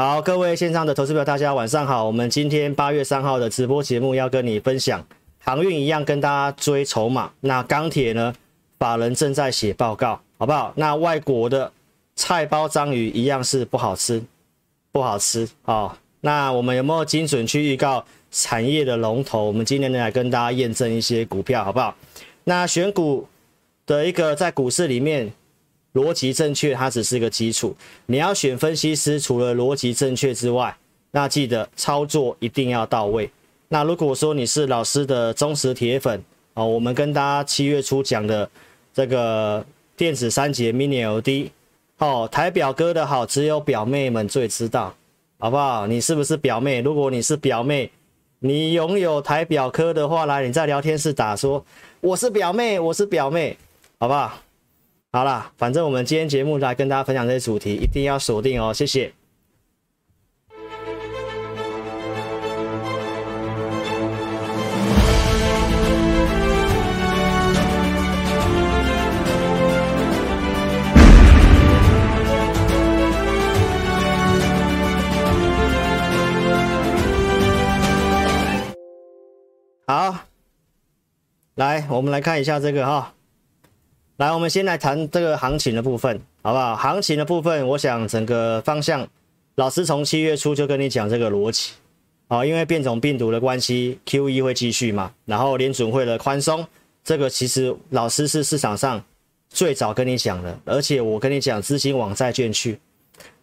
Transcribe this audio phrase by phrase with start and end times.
[0.00, 2.06] 好，各位线上的投资朋友，大家晚上好。
[2.06, 5.06] 我们今天八月三号的直播节目要跟你分享
[5.38, 7.30] 航运一样，跟大家追筹码。
[7.40, 8.32] 那钢铁呢？
[8.78, 10.72] 法人正在写报告，好不好？
[10.76, 11.70] 那外国的
[12.16, 14.24] 菜包章鱼一样是不好吃，
[14.90, 15.96] 不好吃啊、哦。
[16.22, 19.44] 那我们有没有精准去预告产业的龙头？
[19.44, 21.94] 我们今天呢来跟大家验证一些股票，好不好？
[22.44, 23.28] 那选股
[23.84, 25.30] 的一个在股市里面。
[25.94, 27.76] 逻辑正确，它只是个基础。
[28.06, 30.76] 你要选分析师，除了逻辑正确之外，
[31.10, 33.30] 那记得操作一定要到位。
[33.68, 36.22] 那如果说你是老师的忠实铁粉
[36.54, 38.48] 哦，我们跟大家七月初讲的
[38.92, 39.64] 这个
[39.96, 41.50] 电子三节 Mini LED
[41.98, 44.94] 哦，台表哥的好，只有表妹们最知道，
[45.38, 45.86] 好不好？
[45.86, 46.80] 你是不是表妹？
[46.80, 47.90] 如果你是表妹，
[48.40, 51.64] 你拥有台表哥的话，来，你在聊天室打说
[52.00, 53.56] 我是表妹，我是表妹，
[53.98, 54.40] 好不好？
[55.12, 59.12] 好啦，反正我们今天节目来跟大家分享这些主题，一定要锁定哦，谢谢。
[79.88, 80.20] 好，
[81.56, 83.14] 来，我们来看一下这个哈。
[84.20, 86.76] 来，我们先来谈这个行情的部分，好不好？
[86.76, 89.08] 行情的部分，我想整个方向，
[89.54, 91.72] 老师从七月初就跟你讲这个逻辑，
[92.28, 96.66] 啊，因为变种病毒的关系，QE 会继续嘛，然后联准会的宽松，
[97.02, 99.02] 这个其实老师是市场上
[99.48, 102.78] 最早跟你讲的，而且我跟你讲，资金往债券去。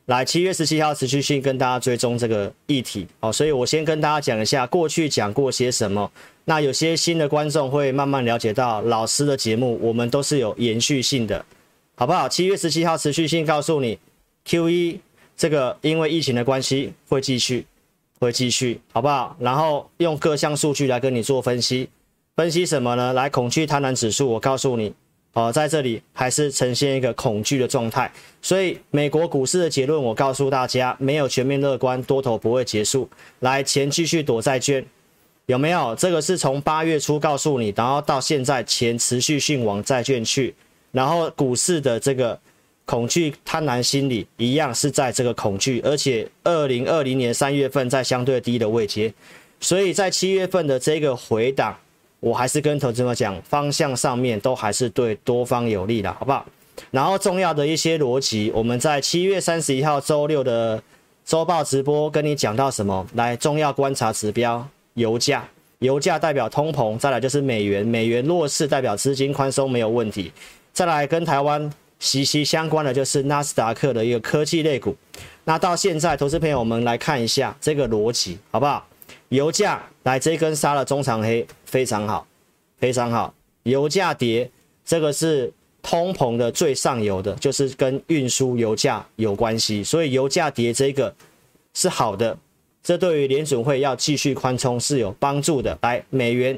[0.06, 6.12] 来，七月十七号持续性跟大家追踪这个议题，哦，所以我先跟大家讲一下过去讲过些什么。
[6.50, 11.46] 那有些新的观众会慢慢了解到老师的节目，我们都是有延续性的，
[11.96, 12.30] 好不好？
[12.30, 14.00] 七月十七号持续性告诉你
[14.46, 15.02] ，Q 一
[15.36, 17.66] 这个因为疫情的关系会继续，
[18.22, 19.36] 会继续，好不好？
[19.42, 21.90] 然后用各项数据来跟你做分析，
[22.38, 23.12] 分析什么呢？
[23.12, 24.94] 来，恐惧贪婪指数，我告诉你。
[25.34, 28.12] 哦，在这里还是呈现一个恐惧的状态，
[28.42, 33.08] 所以美国股市的结论，我告诉大家，没有全面乐观，多头不会结束。
[33.42, 34.84] 来，钱继续躲债券，
[35.48, 35.96] 有没有？
[35.96, 40.54] 这个是从八月初告诉你，然后到现在钱持续性往债券去，
[40.92, 42.38] 然后股市的这个
[42.86, 49.14] 恐惧贪婪心理一样是在这个恐惧，而且二零二零年三月份在相对低的位阶，
[49.62, 51.76] 所以在七月份的这个回档。
[52.20, 56.44] 我还是跟投资者讲，方向上面都还是对多方有利的，好不好？
[56.90, 60.82] 然后重要的一些逻辑，我们在七月三十一号周六的
[61.24, 63.06] 周报直播跟你讲到什么？
[63.14, 65.48] 来，重要观察指标，油价，
[65.80, 70.32] 油价代表通膨，再来就是美元，美元弱势代表资金宽松没有问题，
[70.74, 74.96] 再来跟台湾息息相关的就是纳斯达克的一个科技类股。
[75.44, 78.88] 那到现在，投资朋友们来看一下这个逻辑，好不好？
[79.30, 82.26] 油价来这一根杀了中长黑，非常好，
[82.80, 83.34] 非常好。
[83.64, 84.50] 油价跌，
[84.84, 85.54] 这个是
[85.84, 91.14] 通膨的最上游的，就是跟运输油价有关系，所以油价跌这个
[91.74, 92.38] 是好的，
[92.88, 95.78] 这对于联准会要继续宽松是有帮助的。
[95.82, 96.58] 来，美元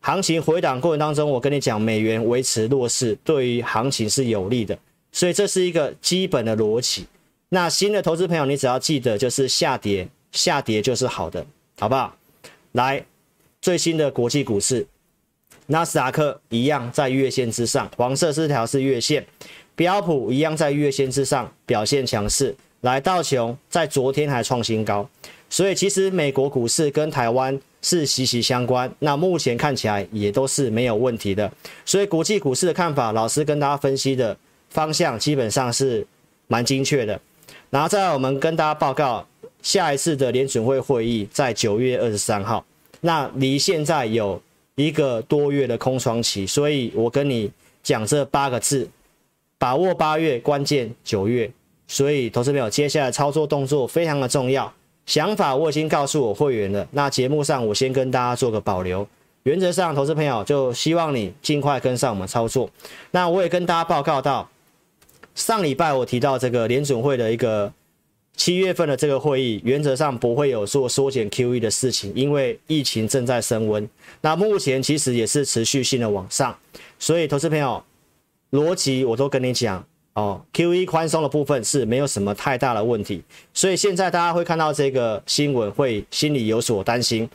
[0.00, 4.76] 行情回档过程当中，我跟你讲，美元维持弱势，对于行情是有利的，
[5.12, 7.06] 所以这是一个基本的逻辑。
[7.50, 10.08] 那新的投资朋友，你只要记得就是下跌。
[10.32, 11.46] 下跌就是好的，
[11.78, 12.12] 好不好？
[12.72, 13.06] 来，
[13.60, 14.84] 最新的国际股市，
[15.66, 19.24] 纳斯达克一样在月线之上，黄色这条是月线，
[19.76, 22.52] 标普一样在月线之上表现强势。
[22.86, 25.06] 来，道琼在昨天还创新高，
[25.50, 28.90] 所以其实美国股市跟台湾是息息相关。
[29.00, 31.52] 那目前看起来也都是没有问题的，
[31.84, 34.36] 所以国际股市的看法，老师跟大家分析的
[34.70, 36.06] 方向基本上是
[36.46, 37.20] 蛮精确的。
[37.70, 39.26] 然后再来，我们跟大家报告。
[39.62, 42.64] 下一次的联准会会议在九月二十三号，
[43.00, 44.40] 那离现在有
[44.76, 47.50] 一个多月的空窗期，所以我跟你
[47.82, 48.88] 讲这八个字：
[49.58, 51.50] 把握八月，关键九月。
[51.86, 54.72] 所以，投资朋友，接下来操作动作非常的重要。
[55.06, 59.06] 想法我已经告诉我会员了，那节目上我先跟大家做个保留。
[59.44, 62.68] 原则上，投资朋友就希望你尽快跟上我们操作。
[63.12, 64.50] 那我也跟大家报告到，
[65.34, 67.72] 上礼拜我提到这个联准会的一个。
[68.38, 73.88] 七月份的这个会议，原则上不会有做缩减 QE 的事情，因为疫情正在升温。
[74.20, 76.54] 那目前其实也是持续性的往上，
[76.98, 77.82] 所以投资朋友
[78.50, 79.82] 逻辑我都跟你讲
[80.16, 83.22] 哦，QE 宽松的部分是没有什么太大的问题。
[83.52, 87.28] 所以现在大家会看到这个新闻，会心里有所担心，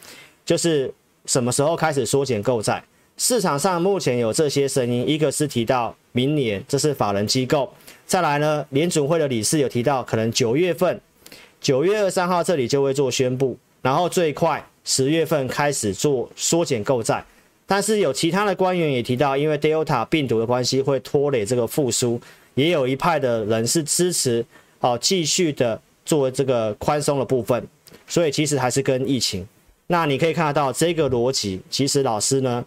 [0.44, 0.92] 就是
[1.28, 2.84] 什么时候开始缩减购债？
[3.18, 7.72] 市场上目前有这些声音，一个是提到明年，这是法人机构。
[8.08, 11.00] 再来呢，联准会的理事有提到，可能九月份
[11.60, 17.24] 九月二三号这里就会做宣布，然后最快十月份开始做缩减购债。
[17.68, 22.20] 但是有其他的官员也提到，因为 Delta 病毒的关系会拖累这个复苏，
[22.56, 24.46] 也有一派的人是支持
[24.80, 27.68] 哦继续的做这个宽松的部分，
[28.08, 29.48] 所以其实还是跟疫情。
[29.88, 32.66] 那你可以看得到这个逻辑，其实老师呢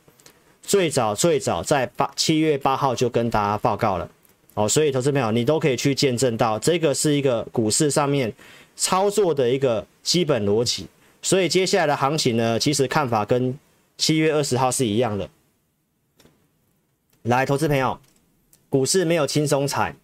[0.62, 4.10] 最早最早在八七月八号就跟大家报告了
[4.54, 8.32] 哦，所以投资朋友你都可以去见证到这个是一个股市上面
[8.76, 10.86] 操作的一个基本逻辑。
[11.22, 13.58] 所以接下来的行情呢，其实看法跟。
[13.96, 15.30] 七月二十号是一样的。
[17.22, 17.96] 来，投资朋友，
[18.74, 19.94] 股市没有轻松踩，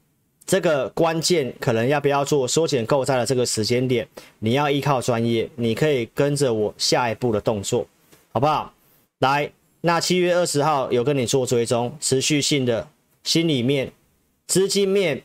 [0.47, 4.07] 这个关键可能要不要做缩减购债的这个时间点，
[4.39, 7.85] 你要依靠专业，你可以跟着我下一步的动作，
[8.31, 8.73] 好不好？
[9.19, 9.51] 来，
[9.81, 12.87] 那七月二十号有跟你做追踪，持续性的
[13.25, 13.91] 心里面
[14.47, 15.21] 资金面，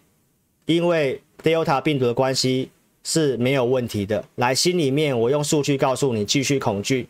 [0.66, 2.72] 因为 Delta 病毒的关系
[3.04, 4.26] 是没有问题的。
[4.38, 7.08] 来，心里面我用数据告诉你，继续恐惧。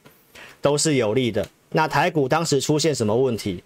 [0.59, 1.47] 都是有利的。
[1.69, 3.63] 那台股当时出现什么问题？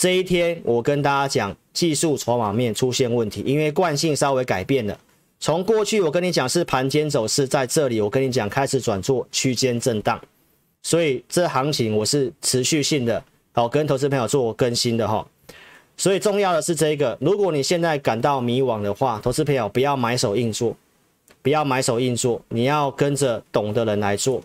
[0.00, 4.98] 这一天我跟大家讲，技术筹码面出现问题，因为惯性稍微改变了。
[5.38, 10.18] 从过去我跟你讲是盘间走势，在这里我跟你讲开始转做区间震荡，
[10.82, 15.26] 所以这行情我是持续性的，好跟投资朋友做更新的哈。
[15.98, 20.74] 所以重要的是这个，如果你现在感到迷惘的话，投资朋友不要买手硬做，
[21.42, 24.42] 不要买手硬做，你要跟着懂的人来做。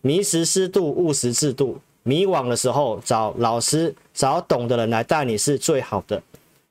[0.00, 1.80] 迷时适度，务实制度。
[2.02, 6.22] 迷惘的时候，找老师，找懂的人来带你是最好的。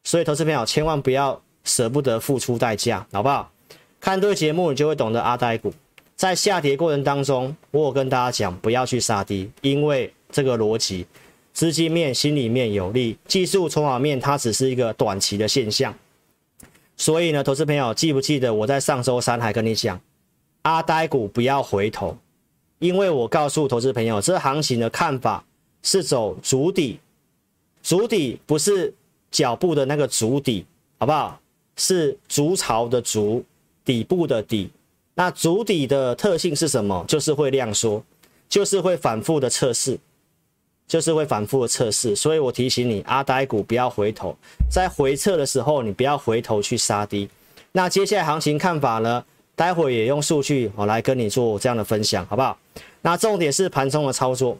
[0.04, 3.51] 所以，投资朋友千万不要舍不得付出代价，好不好？
[4.00, 5.74] 看对节目，你就会懂得阿呆股。
[6.16, 11.06] 在下跌过程当中，我有跟大家讲，不要去杀低，因为这个逻辑，
[11.54, 15.94] 资金面、心里面有利，技术筹码面它只是一个短期的现象。
[16.98, 20.00] 所以呢，投资朋友记不记得我在上周三还跟你讲，
[20.63, 22.18] 阿呆股不要回头。
[22.81, 25.44] 因为我告诉投资朋友，这行情的看法
[25.83, 27.00] 是走足底，
[27.83, 28.92] 足底不是
[29.30, 30.66] 脚步的那个足底，
[30.98, 31.39] 好不好？
[31.78, 33.45] 是足巢的足，
[33.86, 34.72] 底部的底。
[35.13, 37.06] 那足底的特性是什么？
[37.07, 38.04] 就是会量缩，
[38.50, 40.00] 就是会反复的测试，
[40.88, 42.16] 就是会反复的测试。
[42.16, 44.36] 所以我提醒你，阿呆股不要回头，
[44.72, 47.30] 在回撤的时候，你不要回头去杀低。
[47.74, 49.24] 那接下来行情看法呢？
[49.54, 52.57] 待会也用数据我来跟你做这样的分享，好不好？
[53.01, 54.57] 那重点是盘中的操作。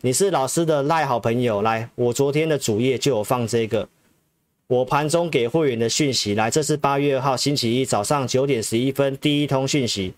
[0.00, 3.88] 你是老师的赖好朋友，来，我昨天的主页就有放这个，
[4.66, 6.34] 我盘中给会员的讯息。
[6.34, 10.14] 来，这是八月二号星期一早上九点十一分第一通讯息。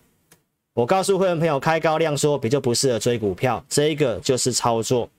[0.73, 5.09] 我告诉会员朋友，开高量说比较不适合追股票，这个就是操作。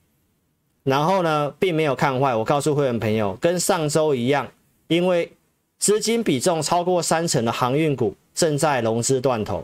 [0.83, 2.35] 然后呢，并没有看坏。
[2.35, 4.49] 我告诉会员朋友，跟上周一样，
[4.87, 5.31] 因为
[5.79, 8.15] 资金比重超过三成的航运股。
[8.33, 9.63] 正在融资断头，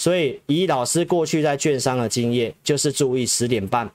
[0.00, 3.90] 所以以老师过去在券商的经验，就是注意十点半。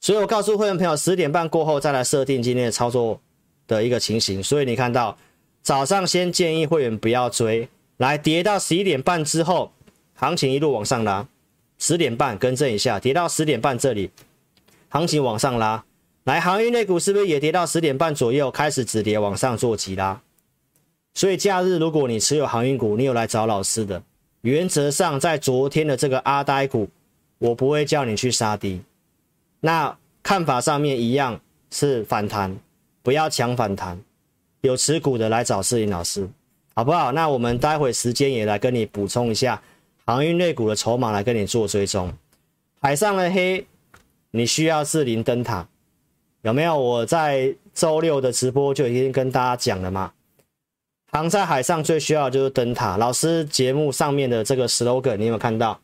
[0.00, 3.20] 所以我告诉会员朋友，十点半过后再来设定今天的操作
[3.68, 4.42] 的一个情形。
[4.42, 5.16] 所以你看到
[5.62, 9.70] 早上先建议会员不要追，来跌到十一点半之后，
[10.14, 11.28] 行情一路往上拉。
[11.78, 14.10] 十点半更正一下，跌到十点半这里，
[14.88, 15.84] 行情往上拉。
[16.24, 20.20] 来，航运类股是不是也跌到十点半左右，开始止跌往上做急拉？
[21.14, 24.02] 所以假日如果你持有航运股，你有来找老师的，
[24.42, 26.88] 原则上在昨天的这个阿呆股，
[27.38, 28.80] 我不会叫你去杀低。
[29.60, 32.56] 那看法上面一样是反弹，
[33.02, 34.00] 不要抢反弹。
[34.62, 36.28] 有持股的来找世林老师，
[36.74, 37.12] 好不好？
[37.12, 39.60] 那我们待会时间也来跟你补充一下
[40.04, 42.12] 航运类股的筹码，来跟你做追踪。
[42.80, 43.66] 海上的黑，
[44.30, 45.66] 你需要世林灯塔，
[46.42, 46.78] 有没有？
[46.78, 50.12] 我在周六的直播就已经跟大家讲了嘛。
[51.10, 52.96] 航在海上最需要的就是灯塔。
[52.96, 55.80] 老师节目上面的这个 slogan，你有没有看到？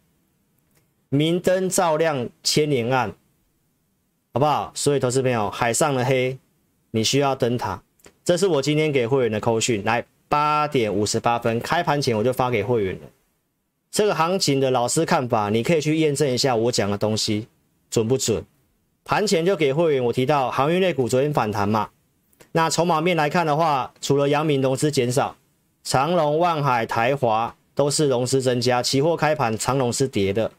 [1.09, 3.13] 明灯照亮千年暗，
[4.33, 4.73] 好不好？
[4.75, 6.39] 所以投资朋友，海上的黑，
[6.93, 7.83] 你需要灯塔。
[8.25, 13.03] 这是我今天给会员的扣讯，来八点五十八分开盘前我就发给会员了。
[13.91, 17.49] 这个行情的老师看法，你可以去验证一下我讲的东西
[17.91, 18.45] 准不准。
[19.05, 21.91] 盘前就给会员，我提到航运类股昨天反弹嘛。
[22.57, 25.37] 那筹码面来看的话，除了阳明融资减少，
[25.85, 28.83] 长荣、万海、台华都是融资增加。
[28.83, 30.51] 期货开盘长荣是跌的，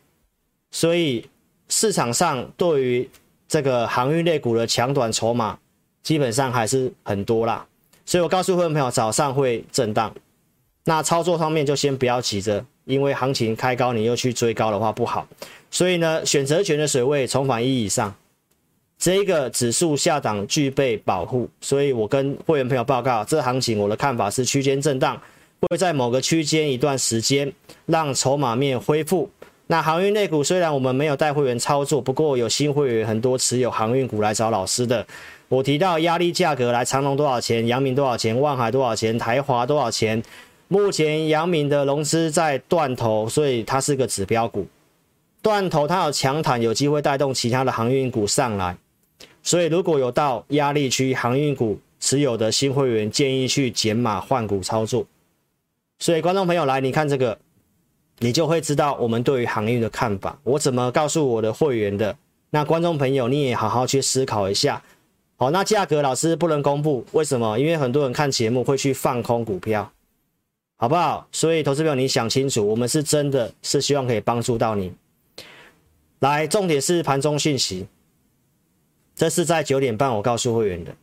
[0.69, 1.27] 所以
[1.69, 3.09] 市场上对于
[3.47, 5.57] 这个航运类股的抢短筹码
[6.03, 7.65] 基本上还是很多啦。
[8.05, 10.13] 所以我告诉各位朋友，早上会震荡。
[10.85, 15.27] 那操作方面就先不要急着，因为行情开高你又去追高的话不好。
[15.71, 18.13] 所以呢，选择权的水位重返一以上。
[18.97, 25.19] 这个指数下档具备保护，所以我跟会员朋友报告，这行情我的看法是区间震荡，
[25.61, 27.51] 会在某个区间一段时间
[27.85, 29.29] 让筹码面恢复。
[29.67, 35.05] 那航运类股虽然我们没有带会员操作，不过有新会员很多持有航运股来找老师的。
[35.49, 37.67] 我提到压力价格来，长隆多少钱？
[37.67, 38.39] 阳明多少钱？
[38.39, 39.17] 万海多少钱？
[39.17, 40.21] 台华多少钱？
[40.69, 44.65] 目前阳明的融资在断头，所以它是个指标股。
[45.41, 48.75] 断头它有强弹，有机会带动其他的航运股上来。
[49.47, 55.05] 所以如果有到压力区航运股持有的新会员，建议去减码换股操作。
[55.99, 57.39] 所以观众朋友来，你看这个，
[58.19, 60.37] 你就会知道我们对于航运的看法。
[60.43, 62.17] 我怎么告诉我的会员的？
[62.49, 64.83] 那观众朋友你也好好去思考一下。
[65.37, 67.57] 好，那价格老师不能公布，为什么？
[67.57, 69.89] 因为很多人看节目会去放空股票，
[70.75, 71.25] 好不好？
[71.31, 74.91] 所以投资朋友你想清楚，我们是真的是希望可以帮助到你。
[76.19, 77.87] 来，重点是盘中讯息，
[79.17, 80.95] 这是在九点半我告诉会员的。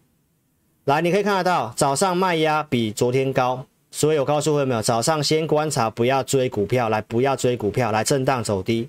[0.85, 8.88] 来，你可以看得到早上卖压比昨天高，所以我告诉会员没有，早上先观察，不要追股票，来不要追股票，来震荡走低，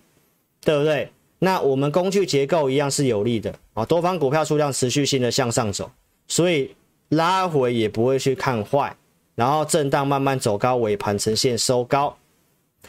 [0.61, 1.11] 对不对？
[1.39, 5.89] 那我们工具结构一样是有利的啊，多方股票数量持续性的向上走，
[6.27, 6.75] 所以
[7.09, 8.95] 拉回也不会去看坏，
[9.33, 12.15] 然后震荡慢慢走高，尾盘呈现收高，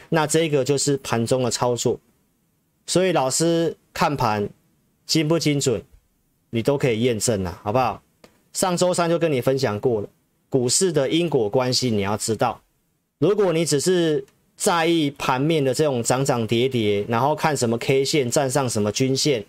[0.09, 1.99] 那这个就是盘中的操作。
[2.85, 4.47] 所以老师看盘
[5.05, 5.83] 精不精准，
[6.49, 8.01] 你都可以验证了，好不好？
[8.53, 10.07] 上周三就跟你分享过了，
[10.49, 12.59] 股市的因果关系你要知道，
[13.19, 14.25] 如果你只是
[14.55, 19.45] 在意盘面的这种涨涨跌跌，然后看什么 K 线站上什么均线，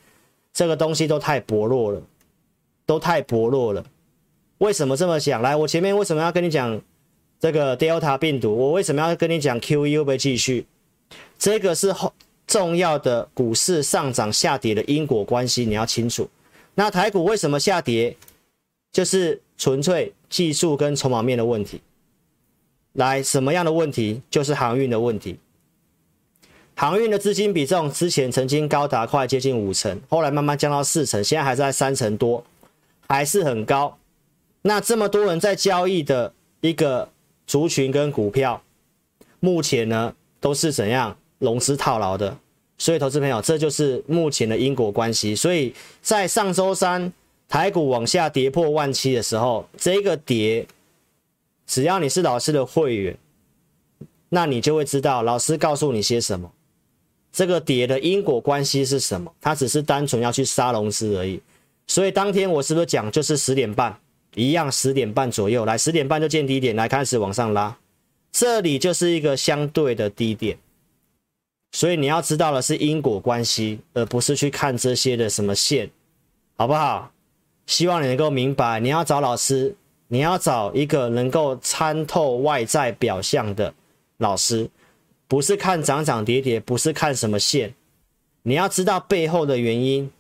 [0.52, 2.02] 这个东西都太薄弱了，
[2.85, 3.83] 都太薄弱了。
[4.59, 5.40] 为什么这么讲？
[5.40, 6.78] 来，我前面为什么要跟你讲
[7.40, 8.55] 这个 Delta 病毒？
[8.55, 10.67] 我为什么要跟你讲 QE 会不会继续？
[11.38, 12.12] 这个是后
[12.47, 16.28] 重要的股市上涨下跌的因果关系，你要清楚。
[16.78, 18.16] 那台股为什么下跌？
[18.92, 21.80] 就是纯粹技术跟筹码面的问题。
[22.92, 24.23] 来，什么样的问题？
[24.30, 25.40] 就是航运的问题。
[26.76, 32.44] 航运的资金比重之前曾经高达快接近五成，后来慢慢降到四成，现在还在三成多，
[33.08, 33.99] 还是很高。
[34.62, 37.11] 那这么多人在交易的一个
[37.44, 38.62] 族群跟股票，
[39.40, 42.38] 目前呢都是怎样融资套牢的？
[42.78, 45.35] 所以，投资朋友，这就是目前的因果关系。
[45.35, 47.12] 所以在上周三
[47.49, 50.66] 台股往下跌破万七的时候，这个跌。
[51.66, 53.14] 只要你是老师的会员，
[54.30, 56.50] 那你就会知道老师告诉你些什么。
[57.30, 59.30] 这个跌的因果关系是什么？
[59.38, 61.38] 它只是单纯要去杀融资而已。
[61.87, 63.94] 所以当天我是不是讲就是十点半
[64.35, 67.76] 一样，十点半左右来，十点半就见低点来开始往上拉，
[68.32, 70.56] 这里就是一个相对的低点。
[71.72, 75.90] 所以你要知道的是因果关系，而不是去看这些的什么线，
[76.56, 77.10] 好不好？
[77.66, 79.75] 希望你能够明白，你要找老师。
[80.10, 83.75] 你要找一个能够参透外在表象的
[84.16, 84.70] 老师，
[85.26, 87.75] 不是看涨涨跌跌，不是看什么线，
[88.42, 90.10] 你要知道背后的原因，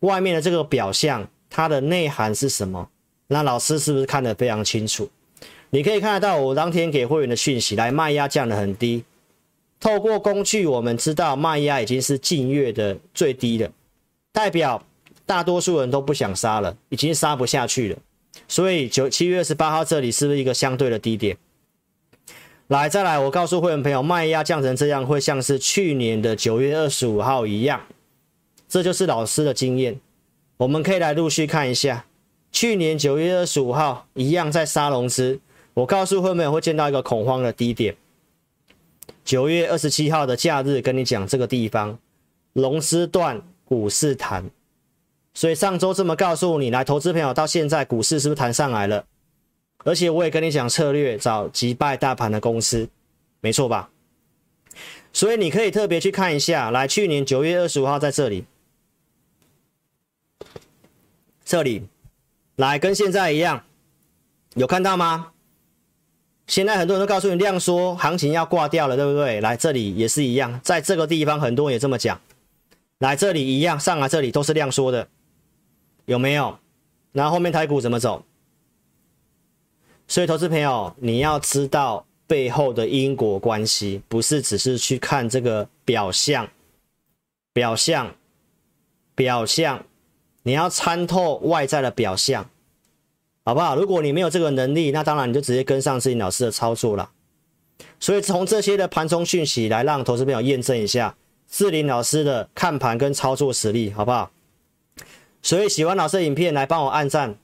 [0.00, 2.90] 外面的这个表象它的内涵是什么？
[3.28, 5.08] 那老师是不是看得非常清楚？
[5.70, 9.02] 你可以看得到我当天给会员的讯息，来卖压降得很低，
[9.84, 13.70] 透过工具我们知道卖压已经是近月的最低了，
[14.32, 14.82] 代表
[15.26, 17.98] 大多数人都不想杀了，已经杀不下去了。
[18.48, 21.36] 所以九七月二十八号这里是不是一个相对的低点？
[22.68, 27.82] 来，再来，我告诉会员朋友，卖压降成这样，会像是去年的九月二十五号一样，
[28.66, 30.00] 这就是老师的经验。
[30.56, 32.06] 我们可以来陆续看一下，
[32.50, 35.40] 去年九月二十五号一样在杀融资，
[35.74, 37.94] 我告诉会员朋友会见到一个恐慌的低点。
[39.24, 41.98] 九月二十七号的假日跟你讲这个地方，
[42.52, 44.50] 融资断，股市弹。
[45.32, 49.06] 所以上周这么告诉你，来投资朋友到现在股市是不是弹上来了？
[49.78, 52.88] 而且我也跟你讲策略，找击败大盘的公司，
[53.40, 53.90] 没错吧？
[55.12, 58.44] 所以你可以特别去看一下，来去年九月二十五号在这里，
[61.44, 61.88] 这里
[62.56, 63.64] 来跟现在一样，
[64.54, 65.32] 有看到吗？
[66.46, 69.40] 现在很多人都告诉你量缩，行情要挂掉了，对不对？
[69.40, 72.20] 来这里也是一样，在这个地方很多人也这么讲，
[72.98, 75.08] 来这里一样，上来这里都是量缩的。
[76.04, 76.58] 有没有？
[77.12, 78.24] 然后后面台股怎么走？
[80.06, 86.46] 所以投资朋友，你要知道背后的因果关系，不是只是去看这个表象、
[87.54, 88.14] 表象、
[89.14, 89.86] 表象，
[90.42, 92.50] 你要参透外在的表象，
[93.44, 93.76] 好不好？
[93.76, 97.10] 如果你没有这个能力，那当然你就直接跟上志霖老师的操作了。
[98.00, 101.14] 所以从这些的盘中讯息来让投资朋友验证一下
[101.50, 104.30] 志霖老师的看盘跟操作实力，好不好？
[105.42, 107.36] 所以喜欢老师的影片，来帮我按赞、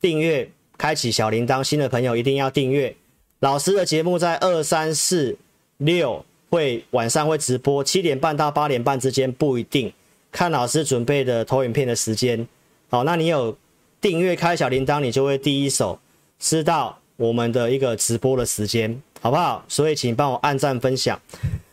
[0.00, 1.64] 订阅、开启小铃铛。
[1.64, 2.94] 新的朋友一定要订阅，
[3.40, 5.36] 老师的节目在二三四
[5.78, 9.92] 六会晚上会直播，七点半到八点半之间不一定，
[10.30, 12.46] 看老师准备的投影片的时间。
[12.88, 13.56] 好，那你有
[14.00, 16.00] 订阅开小铃铛，你就会第一手
[16.38, 19.64] 知道我们的一个直播的时间，好不好？
[19.68, 21.20] 所以请帮我按赞分享。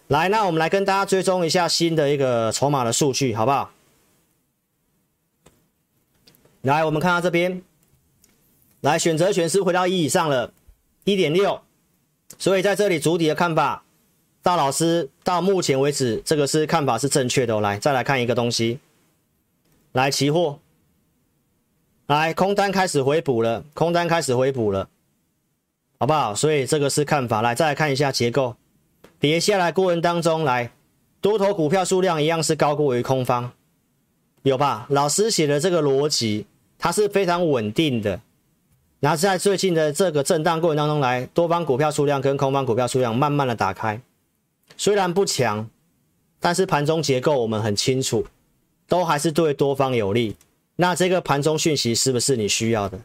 [0.07, 3.71] 来，那我们来跟大家追踪一下新的一个筹码的数据，好不好？
[6.61, 7.61] 来，我们看到这边，
[8.81, 10.51] 来选择权是回到一以上了，
[11.05, 11.61] 一点六，
[12.37, 13.83] 所以在这里主体的看法，
[14.41, 17.59] 大老师到目前为止，这个是看法是正确的。
[17.61, 18.79] 来，再来看一个东西，
[19.93, 20.59] 来期货，
[22.07, 24.87] 来空单开始回补了，空单开始回补了，
[25.99, 26.33] 好不好？
[26.33, 27.41] 所以这个是看法。
[27.41, 28.55] 来，再来看一下结构。
[29.19, 30.71] 跌下来过程当中，来
[31.19, 33.51] 多头股票数量一样是高过于空方，
[34.43, 34.85] 有吧？
[34.89, 36.45] 老师写的这个逻辑，
[36.79, 38.21] 它是非常稳定的。
[39.01, 43.99] 然后在最近的这个震荡过程当中，来多方股票数量跟空方股票数量慢慢的打开，
[44.77, 45.69] 虽然不强，
[46.39, 48.25] 但是盘中结构我们很清楚，
[48.87, 50.37] 都还是对多方有利。
[50.77, 52.97] 那这个盘中讯息是不是你需要的？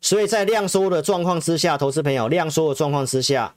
[0.00, 3.54] 所以在量缩的状况之下，投资朋友量缩的状况之下。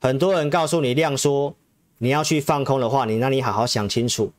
[0.00, 1.54] 很多人告诉你量缩，
[1.98, 4.32] 你要去放空的话，你那你好好想清楚。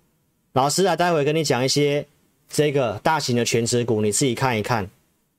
[0.54, 2.06] 老师啊，待会跟你讲一些
[2.50, 4.90] 这个大型的全值股，你自己看一看，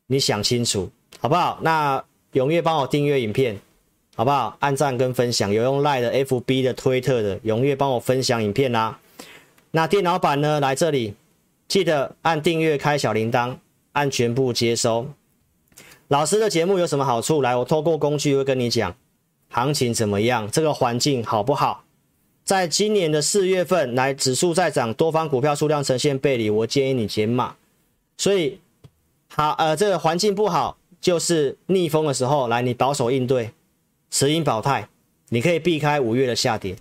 [0.06, 1.58] 你想清楚好不好？
[1.62, 2.02] 那
[2.32, 3.58] 踊跃帮我订阅影片，
[4.16, 4.56] 好不好？
[4.60, 8.98] 按赞跟分享，有用 Line 的、FB 的、推特的，踊跃帮我分享影片啦、
[9.70, 10.58] 那电脑版呢？
[10.60, 11.14] 来这里，
[11.66, 13.56] 记得按订阅、开小铃铛、
[13.92, 15.08] 按全部接收。
[16.08, 17.40] 老师的节目有什么好处？
[17.40, 18.94] 来，我透过工具会跟你讲。
[19.48, 20.50] 行情怎么样？
[20.50, 21.84] 这个环境好不好？
[22.44, 27.56] 在今年的四月份，来指数在涨，多方股票数量呈现背离，我建议你减码。
[28.18, 28.58] 所以，
[29.28, 33.52] 好，呃，这个环境不好，就是逆风的时候，来你保守应对，
[34.10, 34.88] 持盈保泰，
[35.30, 36.76] 你可以避开五月的下跌。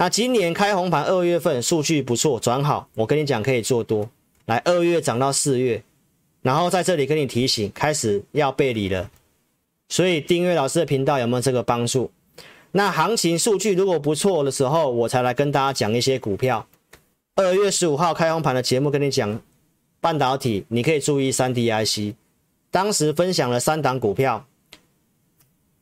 [0.00, 4.08] 那今年开红盘，二月份数据不错，转好，我跟你讲可以做多。
[4.46, 5.82] 来，二月涨到四月，
[6.40, 9.10] 然后在这里跟你提醒，开始要背离了。
[9.90, 12.10] 所以订阅老师的频道有没有这个帮助？
[12.72, 16.66] 那行情数据如果不错的时候，我才来跟大家讲一些股票。
[17.36, 19.38] 二月十五号开红盘的节目跟你讲
[20.00, 22.16] 半导体，你可以注意三 D IC。
[22.70, 24.46] 当时分享了三档股票：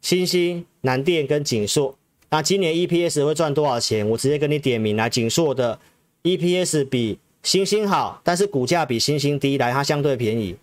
[0.00, 1.94] 新兴、南电跟景硕。
[2.30, 4.08] 那今年 EPS 会赚多少钱？
[4.10, 5.78] 我直接跟你点名来，景硕的
[6.22, 10.56] EPS 比星星好，但是股价比星星低，来它相对便宜，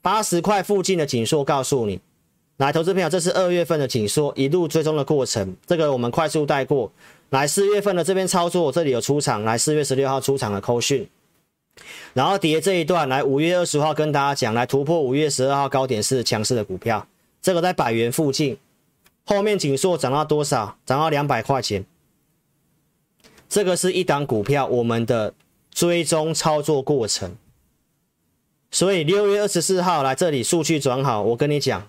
[0.00, 2.00] 八十块附近的景硕，告诉你。
[2.56, 6.92] 来，投资朋友，这是二月份的紧缩一路追踪的过程，这个我们快速带过
[7.30, 7.46] 来。
[7.46, 11.08] 四月份的这边操作，我这里有出场，来四月十六号出场的扣讯，
[12.12, 17.06] 然后跌这一段，来五月二十号跟大家讲，来突破五月十二号高点是强势的股票，
[17.40, 18.58] 这个在百元附近，
[19.24, 20.78] 后面紧缩涨到多少？
[20.84, 21.84] 涨到两百块钱，
[23.48, 25.34] 这个是一档股票我们的
[25.70, 27.36] 追踪操作过程。
[28.70, 31.88] 所以六月二十四号来这里数据转好，我跟你讲。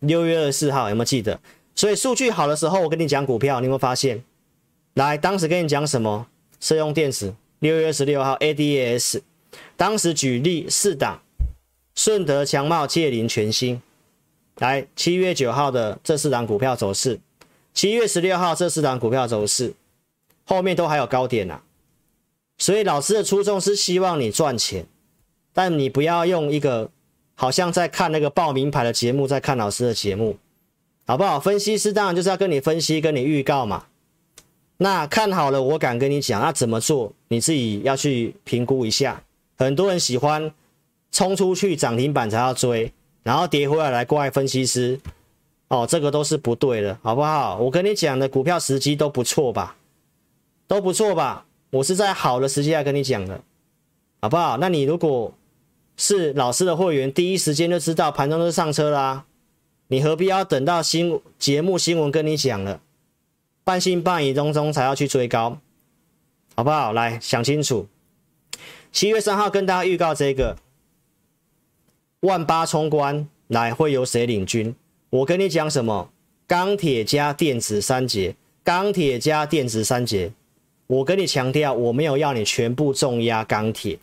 [0.00, 1.40] 六月二十四号有没有记得？
[1.74, 4.22] 所以数据好的时候，我跟你讲股票，你有没有发现？
[4.94, 6.28] 来，当时跟你讲什么？
[6.60, 7.34] 社用电子。
[7.58, 9.20] 六月二十六号，ADAS，
[9.76, 11.20] 当时举例四档：
[11.96, 13.82] 顺德、强茂、界林、全新。
[14.58, 17.18] 来，七月九号的这四档股票走势，
[17.74, 19.74] 七月十六号这四档股票走势，
[20.44, 21.62] 后面都还有高点啊。
[22.58, 24.86] 所以老师的初衷是希望你赚钱，
[25.52, 26.90] 但你不要用一个。
[27.40, 30.36] 好像在看那个报名牌的节目，在看老师的节目，
[31.06, 31.38] 好不好？
[31.38, 33.84] 分析师当然就是要跟你分析，跟你预告嘛。
[34.78, 37.12] 那看好了，我敢跟你讲，那怎么做？
[37.28, 39.22] 你自己要去评估一下。
[39.56, 40.52] 很多人喜欢
[41.12, 42.92] 冲出去涨停板才要追，
[43.28, 44.98] 然后跌回来来怪分析师，
[45.68, 47.58] 哦，这个都是不对的，好不好？
[47.58, 49.76] 我跟你讲的股票时机都不错吧，
[50.66, 51.44] 都不错吧？
[51.68, 53.38] 我是在好的时机来跟你讲的，
[54.22, 54.56] 好不好？
[54.56, 55.34] 那你如果。
[56.00, 59.24] 是老师的会员，第一时间就知道盘中就上车啦、
[59.88, 62.80] 你何必要等到新节目新闻跟你讲了，
[63.64, 65.58] 半信半疑当中才要去追高，
[66.54, 66.92] 好不好？
[66.92, 67.88] 来想清楚。
[68.92, 70.56] 七月三号跟大家预告这个
[72.22, 74.74] 万八冲关，来会由谁领军？
[75.10, 76.10] 我跟你讲什么？
[76.48, 80.32] 钢铁加电子三节，钢铁加电子三节。
[80.88, 83.98] 我跟你强调，我没有要你全部重压钢铁。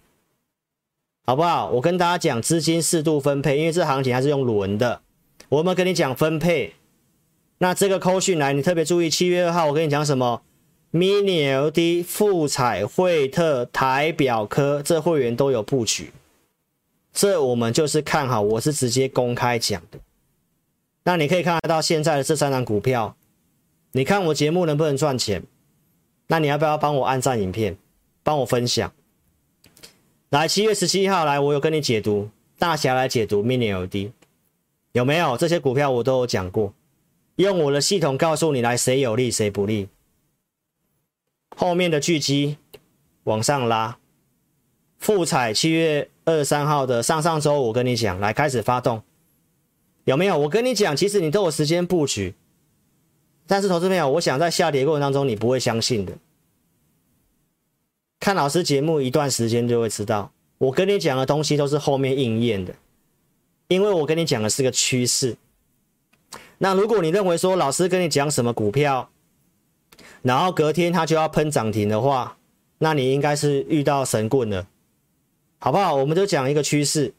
[1.26, 1.70] 好不好？
[1.72, 5.02] 我跟大家讲资金适度分配，因为这行情还是用轮的。
[5.50, 6.76] 我们跟你讲分配，
[7.58, 9.10] 那这个扣讯来，你特别注意。
[9.10, 10.42] 七月二号我跟你讲什么
[10.94, 16.12] ？Mini LD、富彩、惠特、台表科，这会员都有布局。
[17.16, 19.98] 这我们就是看好，我是直接公开讲的。
[21.06, 23.16] 那你可以看得到现在的这三档股票，
[23.94, 25.42] 你看我节目能不能赚钱？
[26.28, 27.78] 那你要不要帮我按赞影片，
[28.22, 28.94] 帮我分享？
[30.30, 34.12] 来，七月十七号来，我有跟你解读，大侠来解读 Mini L D
[34.92, 35.38] 有没有？
[35.38, 36.74] 这些股票我都有讲过，
[37.38, 39.88] 用我的系统告诉你来，谁有利谁不利。
[41.56, 42.58] 后面的巨基
[43.24, 43.98] 往上拉，
[44.98, 49.02] 富彩七月二三号的上上周，我跟你讲，来开始发动，
[50.04, 50.38] 有没有？
[50.38, 52.34] 我跟你讲，其实你都有时间布局。
[53.48, 56.14] 但是，投资朋友，我想在下跌过程当中，你不会相信的。
[58.20, 62.74] 看老师节目一段时间就会知道，我跟你讲的东西都是后面应验的，
[63.68, 65.38] 因为我跟你讲的是个趋势。
[66.58, 69.10] 那如果你认为说老师跟你讲什么股票，
[70.24, 72.36] 然后隔天它就要喷涨停的话，
[72.80, 74.66] 那你应该是遇到神棍了，
[75.60, 75.96] 好不好？
[75.96, 77.14] 我们就讲一个趋势。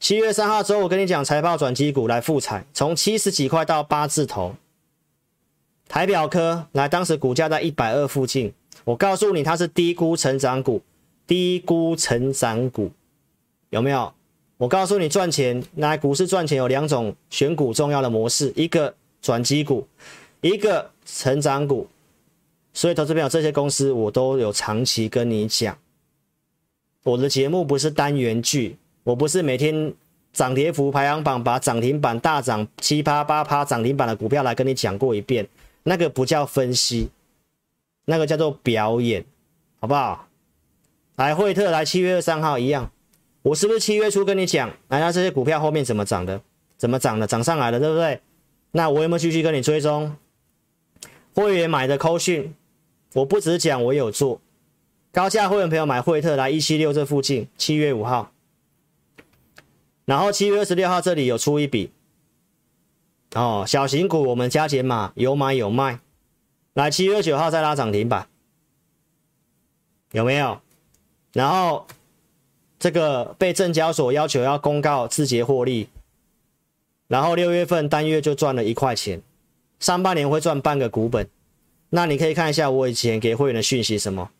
[0.00, 4.54] 七月三号之后，我跟你讲财报转机股来复彩，从七十几块到八字头。
[5.88, 8.52] 台表科来，当时股价在一百二附近，
[8.84, 10.82] 我告诉你它是低估成长股，
[11.26, 12.90] 低估成长股
[13.70, 14.12] 有没有？
[14.58, 19.86] 我告诉你赚钱，来股市赚钱有两种选股重要的模式，一个转机股，
[20.40, 21.88] 一个成长股。
[22.72, 25.76] 所以投资朋友，这些公司我都有长期跟你讲，
[27.08, 29.94] 我的节目不是单元剧，我不是每天
[30.34, 35.48] 涨跌幅排行榜把涨停板大涨七趴八趴涨停板的股票来跟你讲过一遍。
[35.84, 37.08] 那个不叫分析，
[38.04, 39.24] 那个叫做表演，
[39.80, 40.28] 好不好？
[41.16, 42.90] 来，惠特来七月二三号一样，
[43.40, 46.38] 我是不是七月初跟你讲，来，那这些股票后面怎么涨的？
[46.76, 47.26] 怎么涨的？
[47.26, 48.20] 涨上来了，对不对？
[48.72, 50.14] 那我有没有继续跟你追踪？
[51.32, 52.54] 会员买的扣讯，
[53.14, 54.38] 我不只讲，我有做。
[55.18, 58.30] 高价会员朋友买惠特来一七六这附近，七月五号，
[60.04, 61.90] 然后七月二十六号这里有出一笔。
[63.34, 65.98] 哦，小型股我们加减码有买有卖，
[66.72, 68.28] 来七月九号再拉涨停板，
[70.12, 70.60] 有没有？
[71.32, 71.88] 然后
[72.78, 75.88] 这个被证交所要求要公告自结获利，
[77.08, 79.20] 然后六月份单月就赚了一块钱，
[79.80, 81.28] 上半年会赚半个股本。
[81.90, 84.30] 那你可以看一下我以前给会员的讯息什么？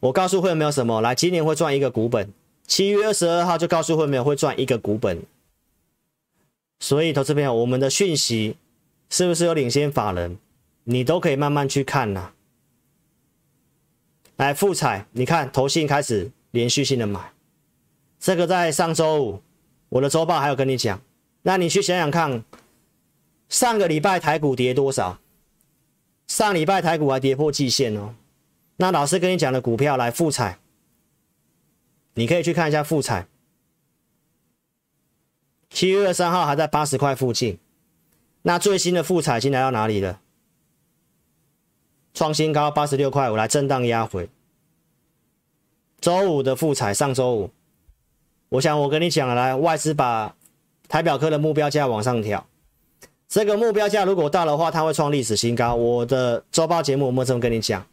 [0.00, 2.32] 我告诉会员没有什么，来今年会赚一个股本，
[2.66, 5.22] 七月二十二号就告诉会员没有会赚一个股本。
[6.78, 8.56] 所以，投资朋友，我们的讯息
[9.10, 10.38] 是不是有领先法人？
[10.84, 12.34] 你都可以慢慢去看呐、啊。
[14.36, 17.32] 来，富采，你看，投信开始连续性的买，
[18.18, 19.42] 这个在上周五，
[19.90, 20.98] 我的周报还有跟你讲。
[21.42, 22.42] 那你去想想看，
[23.50, 25.18] 上个礼拜台股跌多少？
[26.26, 28.14] 上礼拜台股还跌破季线哦。
[28.80, 30.58] 那老师跟你讲的股票，来富采，
[32.14, 33.26] 你可以去看一下富采。
[35.68, 37.58] 七月二三号还在八十块附近，
[38.40, 40.22] 那最新的富采已经来到哪里了？
[42.14, 44.30] 创新高八十六块五，来震荡压回。
[46.00, 47.50] 周五的富采，上周五，
[48.48, 50.34] 我想我跟你讲了，来外资把
[50.88, 52.46] 台表科的目标价往上调，
[53.28, 55.74] 这个目标价如果到的话，它会创历史新高。
[55.74, 57.86] 我的周报节目我没有这么跟你讲，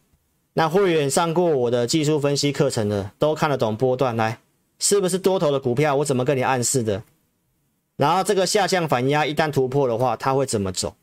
[0.57, 4.39] 那会员上过我的技术分析课程的都看得懂波段，来
[4.79, 5.95] 是不是多头的股票？
[5.97, 7.03] 我怎么跟你暗示的？
[7.95, 10.95] 然后这个下降反压一旦突破的话，它会怎么走？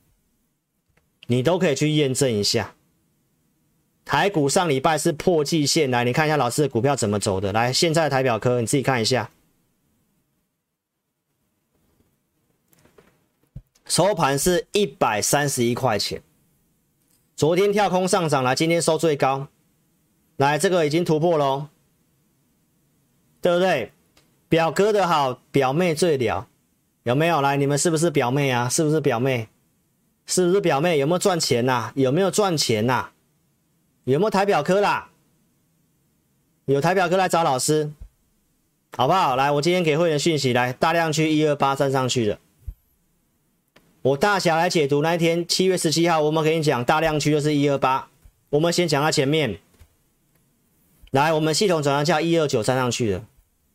[1.29, 2.75] 你都可以去验证一下。
[4.05, 7.53] 台股上礼拜是破季线，来你看一下老师的股票怎么走的。
[7.53, 9.31] 来，现在的台表科你自己看一下，
[13.87, 16.21] 收盘是一百三十一块钱，
[17.37, 19.49] 昨天跳空上涨来，今天收最高，
[20.37, 21.67] 来这个已经突破喽，
[23.41, 23.91] 对不对？
[24.49, 26.47] 表哥的好，表妹最了。
[27.03, 27.57] 有没有来？
[27.57, 28.69] 你们是不是表妹啊？
[28.69, 29.49] 是不是表妹？
[30.27, 30.97] 是不是表妹？
[30.99, 33.11] 有没有赚钱呐、有没有赚钱呐、
[34.05, 35.11] 有没有台表哥啦？
[36.67, 37.91] 有台表哥来找老师，
[38.97, 39.35] 好不好？
[39.35, 42.39] 来，我今天给会员讯息，来大量去一二八站上去的。
[44.05, 48.11] 我大侠来解读那一天七月十七号，我们跟你讲大量区就是一二八，
[48.51, 49.59] 我们先讲它前面。
[51.11, 53.25] 来，我们系统转换叫一二九站上去的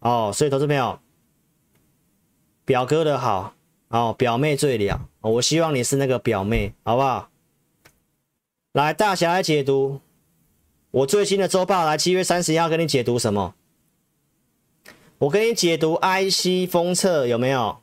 [0.01, 0.99] 哦，所以投资朋友。
[2.63, 3.55] 表哥的好
[3.87, 7.31] 哦，表妹最了，我希望你是那个表妹，好不好？
[8.73, 9.99] 来，大侠来解读
[10.91, 13.55] 我最新的周报，来七月三十一号跟你解读什么？
[15.17, 17.81] 我跟你解读 IC 封测有没有？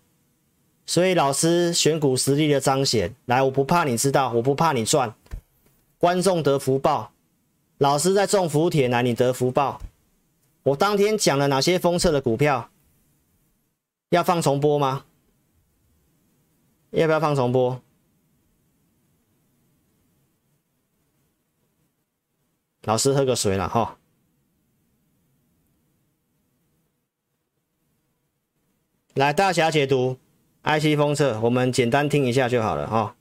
[0.87, 5.15] 所以老师选股实力的彰显，来，我不怕你知道，我不怕你赚，
[5.99, 7.13] 观众得福报，
[7.79, 9.81] 老师在种福田，来，你得福报。
[10.63, 12.71] 我当天讲了哪些封测的股票？
[14.11, 15.05] 要放重播吗？
[16.91, 17.83] 要不要放重播？
[22.83, 23.99] 老师喝个水了哈。
[29.15, 30.19] 来，大侠解读
[30.67, 33.15] ，IC 封测，我们简单听一下就好了哈。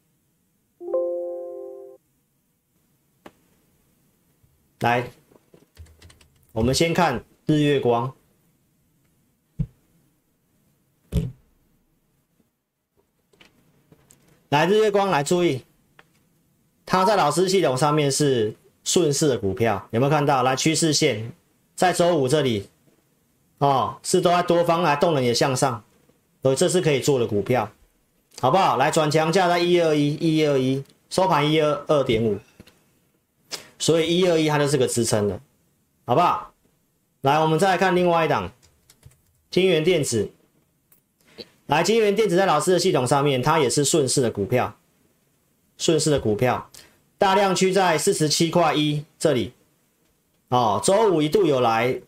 [4.79, 5.09] 来，
[6.51, 8.11] 我们先看日月光。
[14.49, 15.63] 来，日月光来注意，
[16.85, 20.43] 它在老师系统上面是顺势的股票，有没有看到？
[20.43, 21.31] 来，趋势线
[21.75, 22.69] 在周五这里，
[23.57, 25.83] 哦，是都在多方来，动能也向上，
[26.45, 27.67] 所以这是可以做的股票，
[28.39, 28.77] 好不好？
[28.77, 32.37] 来，转强价在一二一，一二一，收盘一二二点五，
[33.79, 35.39] 所以一二一它就是个支撑的，
[36.05, 36.53] 好不好？
[37.21, 38.51] 来，我们再来看另外一档，
[39.49, 40.29] 金源电子。
[41.65, 44.77] 来，金源电子在老师的系统上面，它也是顺势的股票，
[45.79, 46.69] 顺势的股票，
[47.17, 49.51] 大量区在四十七块一这里，
[50.49, 51.99] 哦，周五一度有来，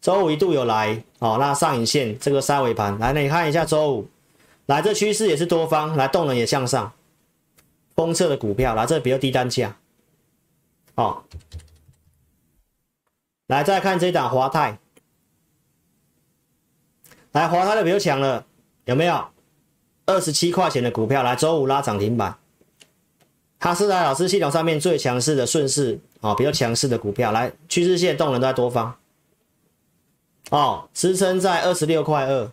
[0.00, 4.08] 周五一度有来，哦，那上影线这个三尾盘，来，你看一下周五，
[4.66, 6.92] 来，这趋势也是多方，来，动能也向上，
[7.94, 9.76] 封测的股票，来，这比较低单价，
[10.96, 11.22] 哦，
[13.46, 14.80] 来，再看这一档华泰，
[17.30, 18.44] 来，华泰的比较强了。
[18.86, 19.24] 有没有
[20.06, 22.36] 二十七块钱的股票来周五拉涨停板？
[23.60, 27.30] 它是在老师系统上面最强势的顺势啊，比较强势的股票。
[27.30, 28.92] 来，趋势线动能都在多方
[30.52, 32.52] 哦，支撑在二十六块二，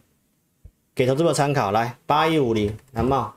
[0.96, 1.70] 给投资者参考。
[1.70, 3.36] 来，八一五零南茂，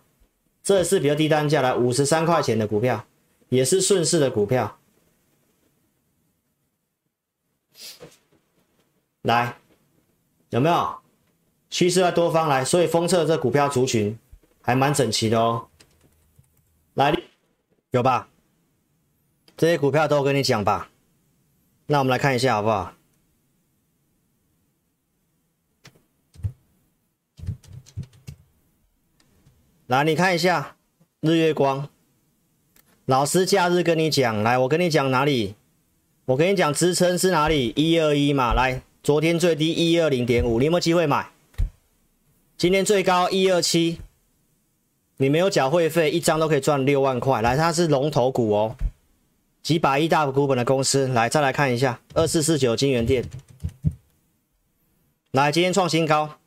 [0.63, 3.05] 这是比较低单价来五十三块钱的股票，
[3.49, 4.79] 也是顺势的股票。
[9.23, 9.57] 来，
[10.51, 10.95] 有没有？
[11.69, 14.17] 趋势在多方来，所以封测这股票族群
[14.61, 15.67] 还蛮整齐的哦。
[16.95, 17.13] 来，
[17.91, 18.29] 有吧？
[19.57, 20.89] 这些股票都跟你讲吧。
[21.87, 22.93] 那我们来看一下好不好？
[29.93, 30.77] 来，你看一下
[31.21, 31.87] 日月光。
[33.05, 35.55] 老师假日跟你讲，来，我跟你讲哪里？
[36.25, 37.75] 我跟你讲支撑是哪里？
[37.77, 38.55] 一二一嘛。
[38.55, 41.29] 来，昨天最低一二零点五，你有没有机会买？
[42.57, 43.99] 今天最高一二七，
[45.19, 47.43] 你没有缴会费，一张都可以赚六万块。
[47.43, 48.75] 来，它是龙头股哦，
[49.63, 51.07] 几百亿大股本的公司。
[51.09, 53.23] 来，再来看一下二四四九金元店，
[55.33, 56.39] 来，今天创新高。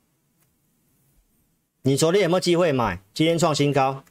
[1.87, 2.99] 你昨天有没有机会买？
[3.13, 4.03] 今天创新高。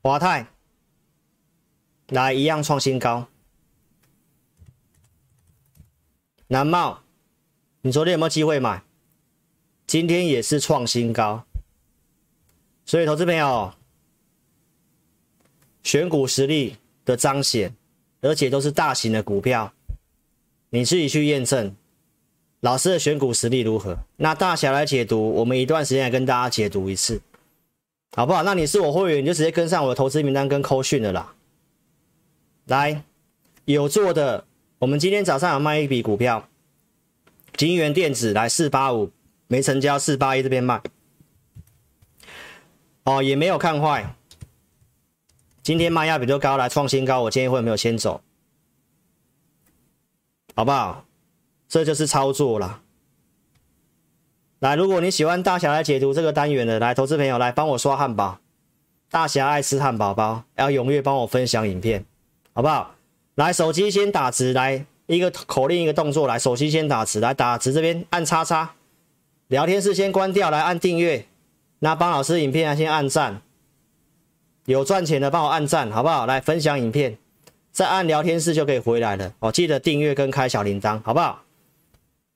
[0.00, 0.46] 华泰，
[2.08, 3.28] 来一样创新高。
[6.46, 7.02] 南茂。
[7.82, 8.82] 你昨天有没有机会买？
[9.86, 11.44] 今天也是创新高，
[12.86, 13.74] 所以投资朋友
[15.82, 17.76] 选股实力的彰显，
[18.22, 19.74] 而且都是大型的股票，
[20.70, 21.76] 你自己去验证
[22.64, 23.98] 老师的选股实力如何。
[24.16, 27.20] 那大侠来解读，我们一段时间来跟大家解读一次，
[28.16, 28.42] 好不好？
[28.42, 31.34] 那你是我会员，你就直接跟上我的投资名单跟扣讯的啦。
[32.64, 33.04] 来，
[33.66, 34.46] 有做的，
[34.78, 36.48] 我们今天早上有卖一笔股票。
[37.54, 39.12] 金元电子来四八五
[39.46, 40.80] 没成交，四八一这边卖，
[43.04, 44.16] 哦也没有看坏，
[45.62, 48.22] 今天卖压比较高，来创新高，我建议会没有先走，
[50.56, 51.04] 好不好？
[51.74, 52.82] 这就是操作啦。
[54.60, 58.38] 来，如果你喜欢大侠来解读这个单元的，来投资朋友来帮我刷汉堡，
[59.10, 62.04] 大侠爱吃汉堡包，要踊跃帮我分享影片，
[62.52, 62.94] 好不好？
[63.34, 64.86] 来，手机先打直来。
[65.06, 68.76] 一个口令，一个动作，来，手机先打字，来打字这边按叉叉，
[69.48, 71.26] 聊天室先关掉，来按订阅，
[71.80, 73.42] 那帮老师影片先按赞，
[74.66, 76.24] 有赚钱的帮我按赞，好不好？
[76.24, 77.18] 来分享影片，
[77.72, 81.43] 再按聊天室就可以回来了哦，记得订阅跟开小铃铛，好不好？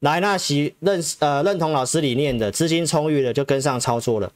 [0.01, 4.33] 来，那喜认呃认同老师理念的，资金充裕的就跟上操作了。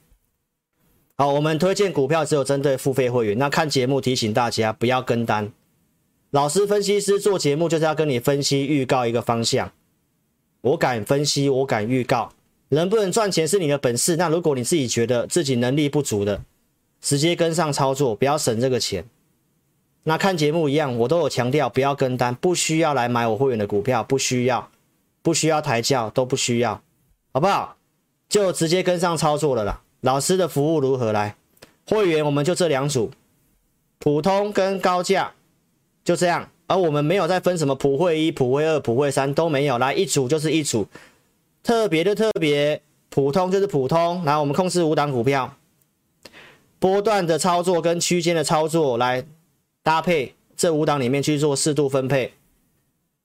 [1.17, 5.53] 好，我们推荐股票只有针对付费会员，那看节目提醒大家不要跟单。
[6.31, 9.71] 老师分析师做节目就是要跟你分析预告一个方向，
[10.63, 12.33] 我敢分析，我敢预告，
[12.71, 14.17] 能不能赚钱是你的本事。
[14.17, 16.43] 那如果你自己觉得自己能力不足的，
[17.01, 19.05] 直接跟上操作，不要省这个钱。
[20.05, 24.72] 那看节目一样，我都有强调不要跟单，不需要来买我会员的股票，不需要，
[25.23, 26.83] 不需要抬轿，都不需要，
[27.33, 27.77] 好不好？
[28.29, 29.83] 就直接跟上操作了啦。
[30.01, 31.37] 老师的服务如何来？
[31.89, 33.11] 会员我们就这两组，
[33.99, 35.33] 普通跟高价。
[36.05, 40.89] 就这样，而我们没有再分什么普惠一、普惠二、普惠三都没有，来一组就是一组，
[41.63, 45.55] 特别的特别，普通就是普通，来我们控制五档股票，
[46.81, 49.25] 波段的操作跟区间的操作来
[49.85, 52.33] 搭配这五档里面去做适度分配，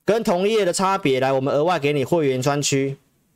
[0.07, 2.95] 跟同业的差别来，我们额外给你会员专区，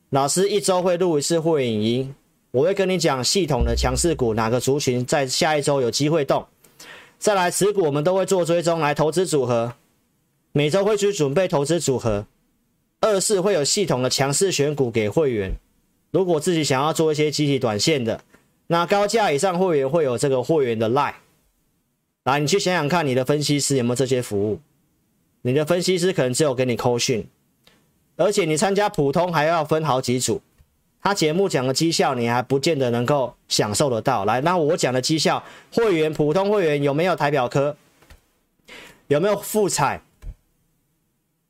[0.10, 2.16] 老师一周会录一次会员影音，
[2.52, 6.48] 我会跟你讲系统的强势股哪个族群在下一周有机会动，
[7.20, 9.74] 再来持股我们都会做追踪，来投资组合，
[10.54, 12.26] 每周会去准备投资组合。
[13.02, 15.52] 二是会有系统的强势选股给会员，
[16.12, 18.24] 如果自己想要做一些集体短线的，
[18.68, 21.16] 那高价以上会员会有这个会员的 Line，
[22.24, 24.62] 来你去想想看，你的分析师有没有这些服务？
[25.44, 27.28] 你的分析师可能只有给你扣讯，
[28.16, 30.42] 而且你参加普通还要分好几组，
[31.02, 34.26] 他节目讲的绩效你还不见得能够享受得到。
[34.26, 37.76] 来，那我讲的绩效，会员普通会员有没有台表科？
[39.08, 40.02] 有没有富彩？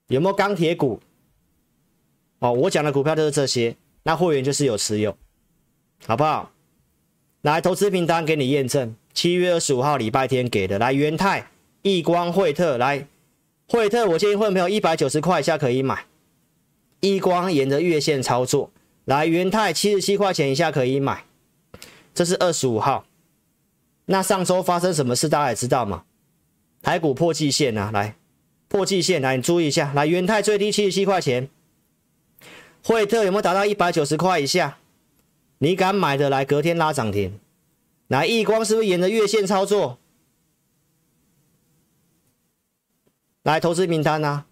[0.07, 0.99] 有没有钢铁股？
[2.39, 5.15] 哦，我讲的股票就是这些，那会员就是有持有，
[6.07, 6.51] 好不好？
[7.41, 10.79] 来，投资名单给你验证，七月二十五号礼拜天给的。
[10.79, 11.51] 来，元泰、
[11.81, 13.07] 亿光、惠特，来，
[13.71, 16.05] 惠特，我建议会朋友一百九十块以下可以买，
[16.99, 18.69] 亿光沿着月线操作，
[19.05, 21.23] 来，元泰七十七块钱以下可以买，
[22.13, 23.05] 这是二十五号。
[24.07, 26.03] 那上周发生什么事，大家也知道吗？
[26.81, 28.17] 台股破季线啊，来，
[28.67, 31.47] 破季线，来，你注意一下，来，元泰最低七十七块钱。
[32.83, 34.79] 惠特有没有达到一百九十块以下？
[35.59, 37.39] 你敢买的来，隔天拉涨停。
[38.09, 39.97] 来，亿光是不是沿着月线操作？
[43.43, 44.45] 来，投资名单啊，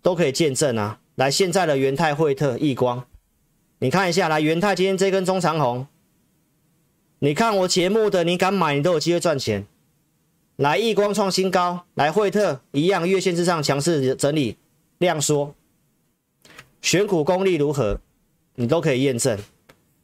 [0.00, 1.00] 都可以见证啊。
[1.16, 3.06] 来，现在的元泰、惠特、亿光，
[3.80, 4.28] 你看一下。
[4.28, 5.86] 来，元泰今天这根中长红，
[7.18, 9.66] 你看我节目的，你敢买，你都有机会赚钱。
[10.56, 14.56] 来，亿光创新高，来，惠特一样，月线之上强势整理
[14.96, 15.54] 量缩。
[16.80, 18.00] 选股功力如何，
[18.54, 19.38] 你都可以验证。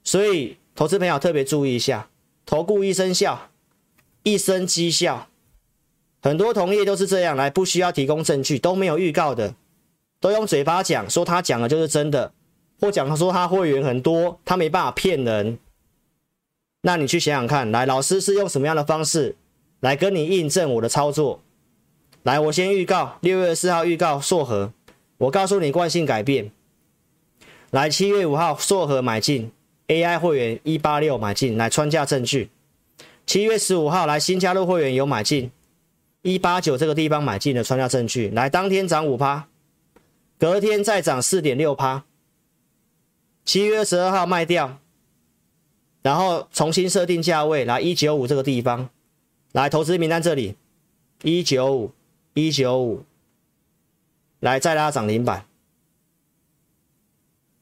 [0.04, 2.10] 所以，投资朋友特别注意一下，
[2.44, 3.50] 投顾一生效，
[4.24, 5.28] 一生绩效。
[6.20, 9.54] 很多同业都是这样来，不需要提供证据，都没有预告的，
[10.20, 12.32] 都用嘴巴讲，说他讲的就是真的，
[12.80, 15.58] 或讲他说他会员很多，他没办法骗人。
[16.82, 19.36] 那你去想想看，来，老师是用什么样的方式
[19.80, 21.40] 来跟你印证我的操作？
[22.24, 24.72] 来，我先预告，六月四号预告硕和，
[25.18, 26.50] 我告诉你惯性改变。
[27.70, 29.52] 来，七月五号硕和买进
[29.86, 32.50] ，AI 会员一八六买进，来穿价证据。
[33.26, 35.50] 七月十五号来新加入会员有买进
[36.28, 39.48] 一八九这个地方买进的穿价证据，来当天涨五趴，
[40.38, 42.04] 隔天再涨四点六趴。
[43.46, 44.78] 七月十二号卖掉，
[46.02, 48.90] 然后重新设定价位，来一九五这个地方，
[49.52, 50.54] 来投资名单这里
[51.22, 51.92] 一九五
[52.34, 53.04] 一九五，
[54.40, 55.46] 来再拉涨停板。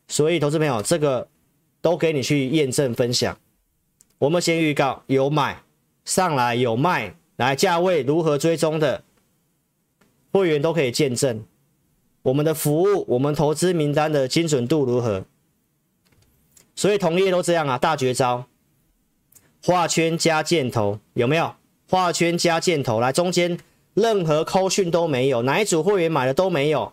[0.09, 1.29] 所以，投资朋友，这个
[1.81, 3.39] 都给你去验证分享。
[4.19, 5.63] 我们先预告有买
[6.05, 9.05] 上来，有卖来，价位如何追踪的，
[10.33, 11.45] 会员都可以见证。
[12.23, 15.25] 我们的服务，我们投资名单的精准度如何？
[16.75, 18.47] 所以同业都这样啊，大绝招，
[19.63, 21.55] 画圈加箭头有没有？
[21.89, 23.59] 画圈加箭头来，中间
[23.95, 26.93] 任何扣讯都没有，哪一组会员买的都没有。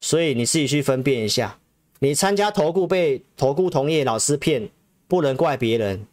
[0.00, 1.58] 所以你自己去分辨一下，
[1.98, 4.68] 你参加投顾被投顾同业老师骗，
[5.08, 6.06] 不能怪别人，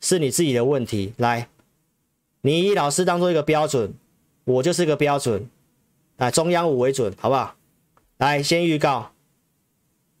[0.00, 1.12] 是你自己的问题。
[1.18, 1.48] 来，
[2.46, 3.94] 你以老师当做一个标准，
[4.44, 5.48] 我就是个标准，
[6.18, 7.56] 来中央五为准，好不好？
[8.18, 9.12] 来，先预告，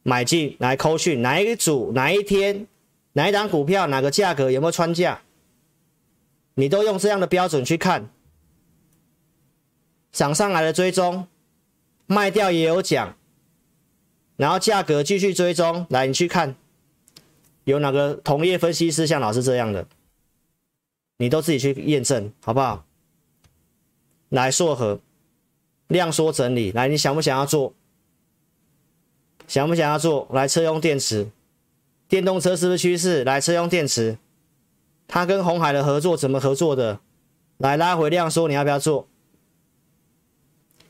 [0.02, 2.66] 买进来扣讯，哪一组哪一天
[3.12, 5.20] 哪一档股票哪个价格有没有穿价，
[6.54, 8.08] 你都用这样的标准去看，
[10.10, 11.28] 涨上来的追踪。
[12.06, 13.16] 卖掉也有奖，
[14.36, 16.56] 然后价格继续追踪，来你去看，
[17.64, 19.86] 有哪个同业分析师像老师这样的，
[21.24, 22.84] 你都自己去验证，好不好？
[24.28, 25.00] 来硕和
[25.86, 27.72] 量缩整理，来你想不想要做？
[29.48, 30.28] 想不想要做？
[30.32, 31.30] 来车用电池，
[32.08, 33.24] 电动车是不是趋势？
[33.24, 34.18] 来车用电池，
[35.08, 37.00] 他跟红海的合作怎么合作的？
[37.56, 39.08] 来拉回量缩，你要不要做？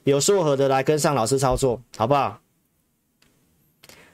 [0.02, 2.40] 有硕禾的来跟上老师操作，好不好？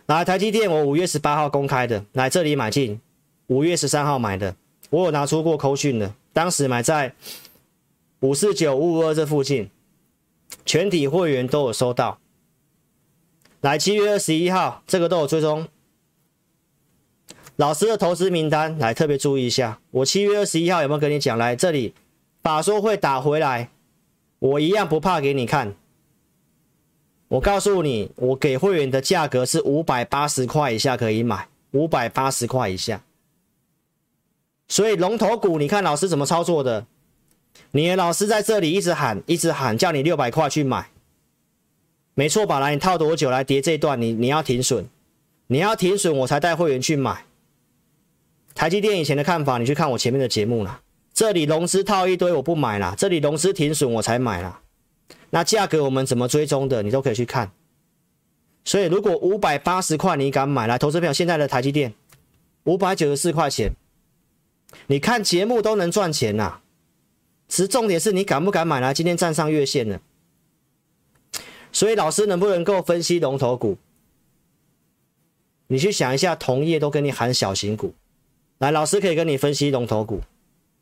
[0.05, 3.01] 来台积电，我五月十八号公开的，来这里买进，
[3.47, 4.55] 五月十三号买的，
[4.91, 7.15] 我有拿出过扣讯的，当时买在
[8.21, 9.71] 五四九五五二这附近，
[10.65, 12.19] 全体会员都有收到。
[13.61, 15.69] 来七月二十一号，这个都有追踪，
[17.57, 21.37] 老师的投资名单，来特别注意一下，我七月二十一号有没有跟你讲？
[21.37, 21.95] 来这里，
[22.43, 23.71] 法说会打回来，
[24.39, 25.75] 我一样不怕给你看。
[27.29, 33.03] 我告诉你，我给会员的价格是五百八十块以下可以买，五百八十块以下。
[34.71, 36.87] 所以龙头股，你看老师怎么操作的？
[37.73, 40.91] 你的老师在这里一直喊，一直喊，叫你六百块去买，
[42.15, 42.61] 没错吧？
[42.61, 44.01] 来，你套多久来跌这一段？
[44.01, 44.89] 你你要停损，
[45.49, 47.27] 你要停损，我才带会员去买。
[48.55, 50.81] 台积电以前的看法，你去看我前面的节目啦。
[51.13, 52.95] 这里融资套一堆，我不买啦。
[52.97, 54.61] 这里融资停损，我才买啦。
[55.31, 56.85] 那价格我们怎么追踪的？
[56.85, 57.51] 你都可以去看。
[58.65, 61.93] 所以如果五百八十块你敢买来，投资票现在的台积电
[62.65, 63.73] 五百九十四块钱。
[64.87, 66.63] 你看节目都能赚钱呐、啊，
[67.49, 68.95] 其实重点是你敢不敢买来？
[68.95, 70.01] 今天站上月线了，
[71.73, 73.77] 所以老师能不能够分析龙头股？
[75.69, 77.95] 你去想一下，同业都跟你喊小型股，
[78.59, 80.21] 来，老师可以跟你分析龙头股，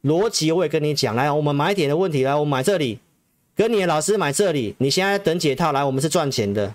[0.03, 1.14] 逻辑我也跟你讲。
[1.14, 2.99] 来，我们买点的问题，来，我们买这里，
[3.55, 6.74] 跟你的老师买这里，你现在等解套，来，我们是赚钱的，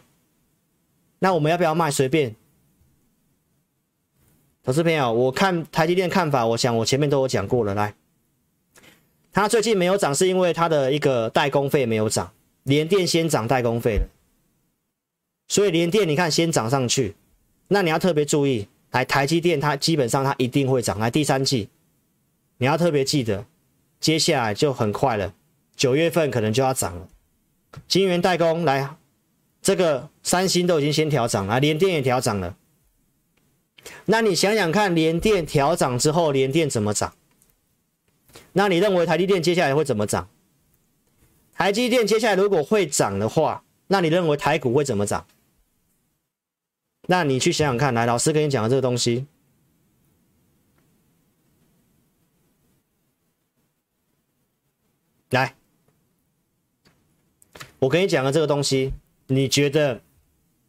[1.19, 1.89] 那我们要不要卖？
[1.89, 2.35] 随便。
[4.65, 7.75] 投资朋友，我看台积电看法，我想我前面都有讲过了。
[7.75, 7.93] 来，
[9.33, 12.31] 它最近没有涨，是因为它的一个代工费没有涨，
[12.63, 14.07] 联电先涨代工费了，
[15.49, 17.13] 所以联电你看先涨上去，
[17.67, 21.67] 那你要特别注意，来台积电它基本上它一定会涨，来第三季
[22.55, 23.45] 你要特别记得，
[23.99, 25.33] 接下来就很快了，
[25.75, 27.09] 九月份可能就要涨了。
[27.89, 28.95] 晶圆代工来，
[29.61, 32.55] 这个三星都已经先调涨了，联电也调涨了。
[34.05, 37.15] 那你想想看，联电调涨之后，联电怎么涨？
[38.53, 40.29] 那你认为台积电接下来会怎么涨？
[41.53, 45.25] 台积电接下来如果会涨的话，那你认为台股会怎么涨？
[47.07, 49.27] 那你去想想看，来，老师跟你讲的这个东西，
[55.29, 55.55] 来，
[57.79, 58.93] 我跟你讲的这个东西，
[59.27, 60.01] 你觉得？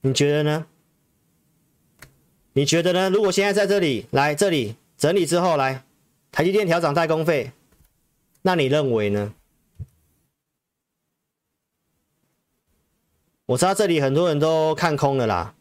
[0.00, 0.66] 你觉得呢？
[2.56, 3.10] 你觉得呢？
[3.10, 5.84] 如果现在在这里来这里整理之后来，
[6.30, 7.50] 台积电调涨代工费，
[8.42, 9.34] 那你认为呢？
[13.46, 15.54] 我知道这里很多人都看空了啦。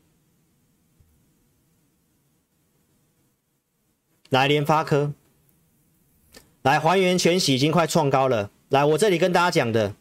[4.30, 5.14] 来联发科，
[6.62, 8.52] 来还原全息已经快创高了。
[8.70, 9.96] 来，我这里跟大家讲的，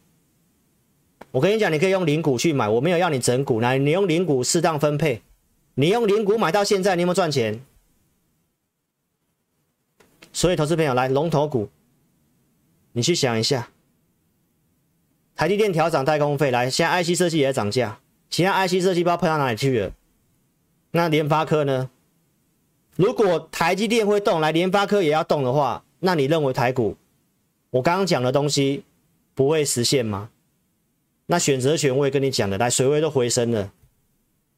[1.31, 5.23] 我跟你讲，你可以用零股去买，我没有要你整股，来，你用零股适当分配。
[5.75, 7.63] 你用零股买到现在，你有没有赚钱？
[10.31, 11.69] 所以，投资朋友来龙头股，
[12.91, 13.69] 你去想一下，
[15.35, 17.99] 台积电调涨代工费，来，现在 IC 设计也在涨价，
[18.29, 19.91] 其他 IC 设计不知道喷到哪里去了。
[20.91, 21.89] 那联发科呢？
[22.95, 26.95] 如果台积电会动，来联发科也要动的话，那你认为台股，
[27.71, 28.83] 我刚刚讲的东西
[29.33, 30.29] 不会实现吗？
[31.25, 33.71] 那选择权我也跟你讲的，来，水位都回升了。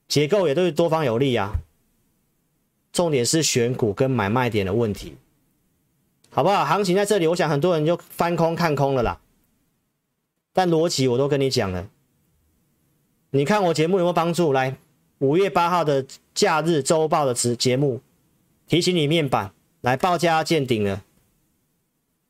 [0.08, 1.54] 结构也都是多方有利啊，
[2.94, 5.16] 重点是选股跟买卖点的问题，
[6.30, 6.64] 好不好？
[6.64, 9.20] 行情在这里，我想很多人就翻空看空了啦。
[10.54, 11.90] 但逻辑我都跟你讲了，
[13.32, 14.54] 你看我节目有没有帮助？
[14.54, 14.78] 来，
[15.18, 18.02] 五月八号的假日周报的节节目，
[18.68, 19.52] 提醒你面板
[19.82, 21.04] 来报价见顶了，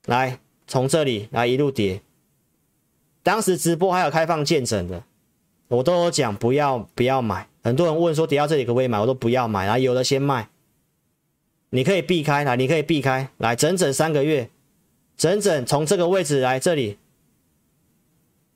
[0.05, 2.01] 来从这里来一路跌，
[3.21, 5.03] 当时直播还有开放见证的，
[5.67, 7.47] 我都有讲不要不要买。
[7.65, 8.99] 很多人问说跌到这里可不可以买？
[8.99, 10.49] 我都不要买，来有的先卖。
[11.71, 14.51] 你可以避开来，你可以避开来，整整三个月，
[15.17, 16.99] 整整从这个位置来这里，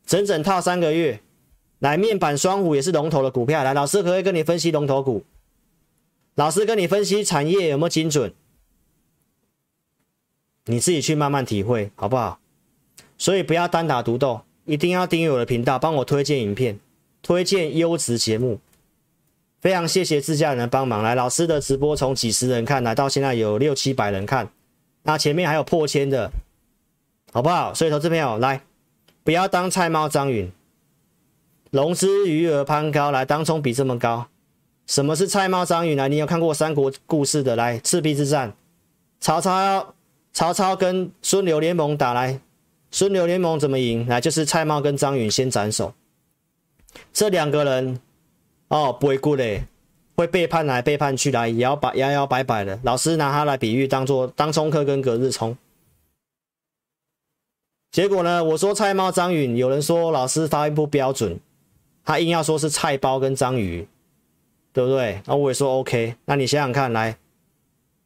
[0.06, 1.22] 整整套三个月。
[1.80, 3.64] 来，面板双虎也是龙头的股票。
[3.64, 5.24] 来，老师可以跟你分析龙头股？
[6.36, 8.32] 老师跟你分析产业有没有精准？
[10.66, 12.40] 你自己去慢慢体会，好不好？
[13.18, 16.80] 所以不要单打独斗，一定要订阅我的频道，帮我推荐影片，
[17.24, 18.60] 推荐优质节目。
[19.62, 24.50] 非常谢谢自家人的帮忙，来老师的直播从几十人看来到现在有六七百人看，
[25.04, 26.32] 那前面还有破千的，
[27.34, 27.74] 好不好？
[27.74, 28.62] 所以投资朋友来，
[29.24, 30.50] 不要当菜猫张云，
[31.72, 34.28] 融资余额攀高，来当冲比这么高，
[34.88, 35.98] 什么是菜猫张云？
[35.98, 37.58] 来，你有看过三国故事的？
[37.58, 38.54] 来赤壁之战，
[39.20, 39.94] 曹操
[40.32, 42.40] 曹操跟孙刘联盟打来，
[42.92, 44.08] 孙刘联盟怎么赢？
[44.08, 45.94] 来就是菜猫跟张允先斩首，
[47.12, 48.00] 这两个人。
[48.70, 49.66] 哦，不会过嘞，
[50.16, 52.80] 会背叛来背叛去来，摇摆摇摇摆摆的。
[52.84, 55.58] 老师拿它来比喻，当做当冲客跟隔日冲。
[57.92, 61.40] 结果呢，我说菜猫张允，有人说老师发音不标准，
[62.06, 63.88] 他硬要说是菜包跟章鱼，
[64.72, 65.22] 对不对？
[65.26, 66.16] 那我也说 OK。
[66.26, 67.18] 那你想想看，来，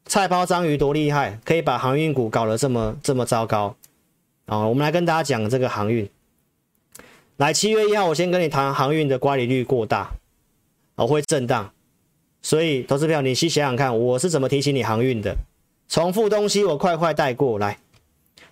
[0.06, 3.76] 菜包章鱼多厉害，可以把航运股搞得这么这么糟糕。
[4.46, 6.10] 啊，我们来跟大家讲这个航运。
[7.36, 10.14] 来，七月一号我先跟你谈航运的乖离率过大，
[10.96, 11.72] 哦，会震荡。
[12.42, 15.38] 所以，投资票，你去想想看，我是怎么提醒你航运的？
[15.88, 17.80] 重复东西我快快带过来。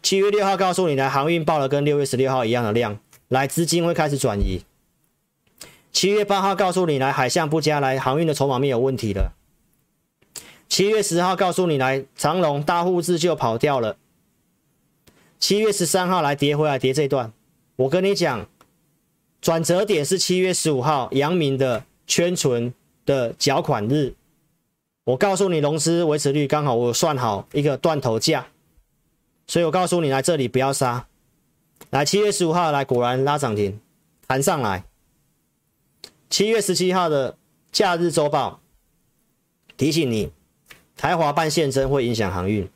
[0.01, 4.61] 七月六号告诉你，来航运报了跟六月十六号一样的量，来资金会开始转移。
[5.91, 9.33] 七月八号告诉你，来海象不佳，来航运的筹码面有问题了。
[10.69, 13.97] 七月十号告诉你，来长荣大户自救跑掉了。
[15.37, 17.33] 七月十三号来跌回来跌这段，
[17.75, 18.47] 我跟你讲，
[19.41, 22.73] 转折点是七月十五号阳明的圈存
[23.05, 24.13] 的缴款日。
[25.05, 28.47] 我告诉你，融资维持率刚好我算好一个断头价，
[29.47, 31.07] 所以我告诉你，来这里不要杀。
[31.89, 33.79] 来七月十五号来果然拉涨停，
[34.27, 34.83] 弹上来。
[36.29, 37.37] 七月十七号的
[37.71, 38.59] 假日周报
[39.77, 40.33] 提醒你，
[40.97, 42.69] 台华办现增会影响航运，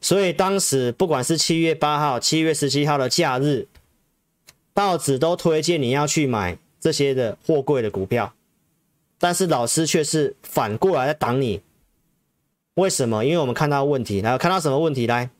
[0.00, 3.66] 所以当时不管是七月八号、七月十七号的假日
[4.72, 8.34] 报纸都推荐你要去买这些的货柜的股票，
[9.18, 11.62] 但是老师却是反过来在挡你。
[12.74, 13.24] 为什么？
[13.24, 15.06] 因为我们看到问题，来看到什么问题？
[15.06, 15.30] 来，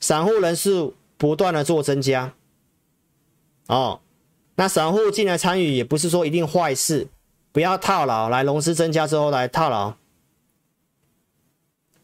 [0.00, 2.32] 散户人数不断的做增加，
[3.66, 4.00] 哦。
[4.54, 7.06] 那散户进来参与也不是说一定坏事，
[7.52, 8.30] 不要套牢。
[8.30, 9.92] 来，融资增加之后来套牢，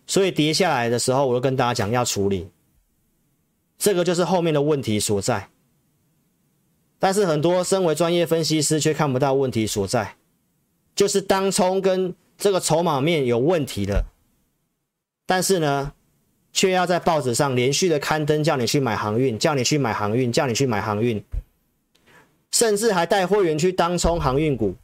[0.06, 2.50] 所以跌下来的时候，我就跟大家讲要处理，
[3.78, 5.48] 这个就是后面的问题所在。
[7.02, 10.14] 但是很多身为专业分析师却看不到问题所在，
[10.94, 14.04] 就是当冲跟这个筹码面有问题了，
[15.26, 15.94] 但是呢，
[16.52, 21.20] 却要在报纸上连续的刊登，叫你去买航运，叫你去买航运，叫你去买航运。
[22.52, 24.76] 甚至还带会员去当冲航运股，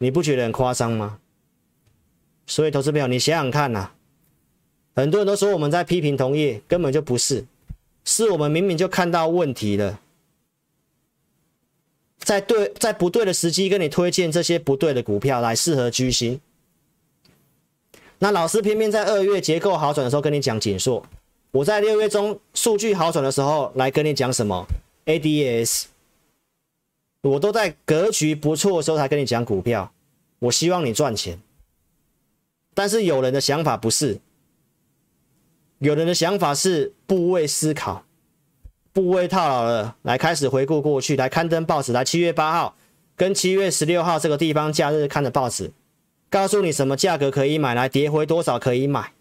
[0.00, 1.20] 你不觉得很夸张吗？
[2.44, 3.94] 所以，投资朋友，你想想看呐、啊，
[4.96, 7.44] 很多人都说我们在批评同业，根本就不是，
[8.04, 10.00] 是我们明明就看到问题了，
[12.24, 16.40] 在对在不对的时机跟你推荐这些不对的股票来适合居心。
[18.18, 21.04] 那老师偏偏在二月结构好转的时候跟你讲紧缩，
[21.50, 24.66] 我在六月中数据好转的时候来跟你讲什么
[25.04, 25.84] ？ADS，
[27.20, 29.92] 我都在格局不错的时候才跟你讲股票，
[30.38, 31.38] 我希望你赚钱。
[32.72, 34.18] 但是有人的想法不是，
[35.78, 38.06] 有人的想法是部位思考，
[38.94, 42.76] 部位套牢了，来开始回顾过去，来刊登报纸，来七月八号
[43.16, 45.72] 跟七月十六号这个地方假日看的报纸，
[46.30, 49.12] 告诉你什么价格可以买，来跌回多少可以买，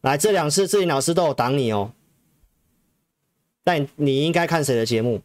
[0.00, 1.92] 来这两次志霖老师都有挡你哦。
[3.62, 5.22] 但你应该看谁的节目？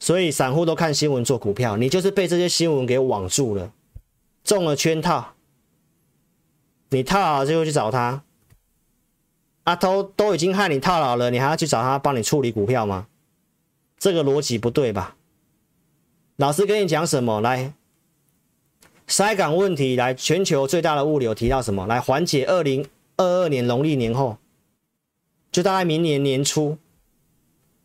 [0.00, 3.72] 所以散户都看新闻做股票，你就是被这些新闻给网住了，
[4.42, 5.34] 中了圈套。
[6.90, 8.24] 你套牢就去找他，
[9.66, 13.08] 啊、都都已经害你套牢了，你还要去找他帮你处理股票吗？
[13.98, 15.16] 这个逻辑不对吧？
[16.36, 17.40] 老师跟你讲什么？
[17.40, 17.72] 来，
[19.08, 21.84] 塞港问题，来，全球最大的物流提到什么？
[21.88, 22.86] 来缓解二零
[23.16, 24.38] 二二年农历年后。
[25.50, 26.76] 就大概明年年初，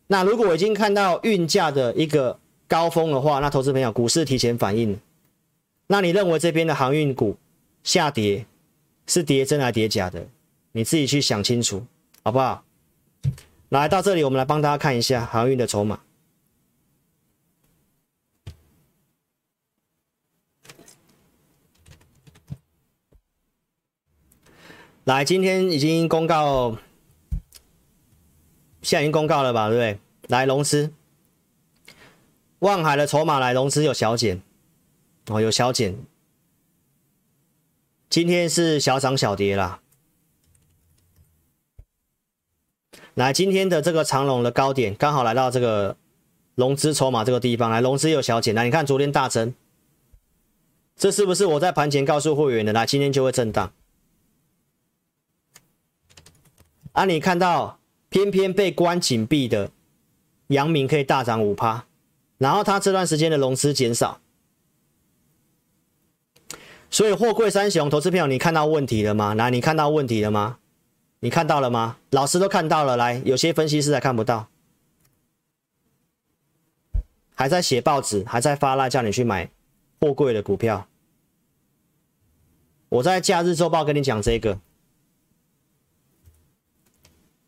[0.06, 5.00] 那如果我已经看到运价的一个高峰的话，那投资朋友股市提前反应，
[5.86, 7.36] 那你认为这边的航运股
[7.82, 8.46] 下跌
[9.06, 10.26] 是跌真还跌假的？
[10.72, 11.86] 你自己去想清楚，
[12.24, 12.64] 好不好？
[13.68, 16.00] 来到这里，我们来帮大家看一下航运的筹码。
[25.04, 26.78] 来，今天已经公告。
[28.82, 30.00] 现在已经公告了吧，对不对？
[30.28, 30.92] 来融资，
[32.60, 34.42] 望海的筹码来融资有小减，
[35.26, 35.98] 哦，有小减。
[38.08, 39.81] 今天是小涨小跌啦。
[43.14, 45.96] 来，今天的这个长龙的高点刚好来到这个
[46.54, 48.54] 融资筹码这个地方，来融资有小减。
[48.54, 49.54] 来，你看昨天大增，
[50.96, 52.72] 这是不是我在盘前告诉会员的？
[52.72, 53.72] 来，今天就会震荡。
[56.92, 57.78] 啊，你看到？
[58.08, 59.70] 偏偏被关紧闭的
[60.48, 61.86] 阳明可以大涨五趴，
[62.36, 64.20] 然后他这段时间的融资减少，
[66.90, 69.34] 所以货柜三雄投资票，你看到问题了吗？
[69.34, 70.58] 来，你看到问题了吗？
[71.24, 71.98] 你看到了吗？
[72.10, 74.48] 老师都看到了，来，有些分析师还看不到，
[77.32, 79.48] 还在写报纸，还在发赖叫你去买
[80.00, 80.88] 货柜的股票。
[82.88, 84.58] 我在假日周报跟你讲这个。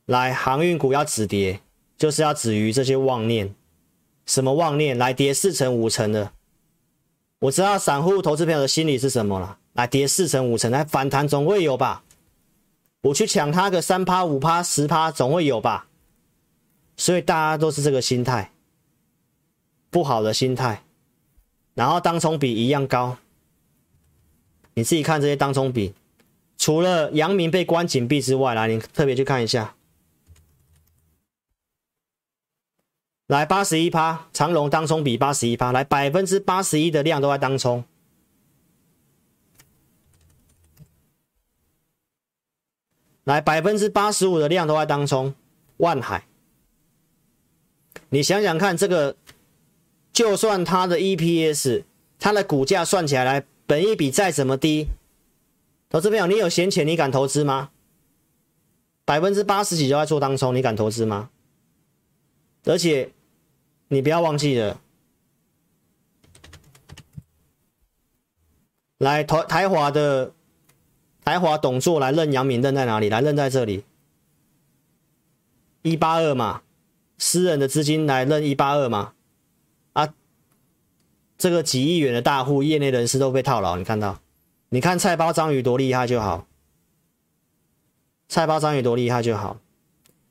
[0.04, 1.60] 来，航运股要止跌，
[1.98, 3.56] 就是要止于这些妄念。
[4.24, 4.96] 什么妄念？
[4.96, 6.30] 来跌四成五成的，
[7.40, 9.58] 我知道散户投资朋友的心理是什么了。
[9.72, 12.03] 来跌四成五成，来反弹总会有吧？
[13.04, 15.86] 我去抢它个三趴五趴十趴，总会有吧？
[16.96, 18.52] 所以大家都是这个心态，
[19.90, 20.82] 不好的心态，
[21.74, 23.18] 然后当冲比一样高，
[24.72, 25.92] 你自己看这些当冲比，
[26.56, 29.74] 除了阳明被关紧闭之外，来，你特别去看一下，
[33.26, 37.84] 来八十一趴，长隆当冲比八十一趴，来百分之八十一的量都在当冲。
[43.24, 45.34] 来百分之八十五的量都在当冲，
[45.78, 46.26] 万海，
[48.10, 49.16] 你想想看，这个
[50.12, 51.84] 就算它的 EPS，
[52.18, 54.88] 它的股价算起来来，本益比再怎么低，
[55.88, 57.70] 投资朋友，你有闲钱，你敢投资吗？
[59.06, 61.30] 百分之八十几就在做当冲，你敢投资吗？
[62.64, 63.10] 而且
[63.88, 64.82] 你不要忘记了，
[68.98, 70.33] 来台台华的。
[71.24, 73.08] 台华董座来认杨明认在哪里？
[73.08, 73.84] 来认在这里，
[75.80, 76.62] 一八二嘛，
[77.16, 79.14] 私人的资金来认一八二嘛，
[79.94, 80.12] 啊，
[81.38, 84.20] 这个几亿元的大户，业内人士都被套牢，你看到？
[84.68, 86.46] 你看菜包章鱼多厉害就好，
[88.28, 89.58] 菜包章鱼多厉害就好，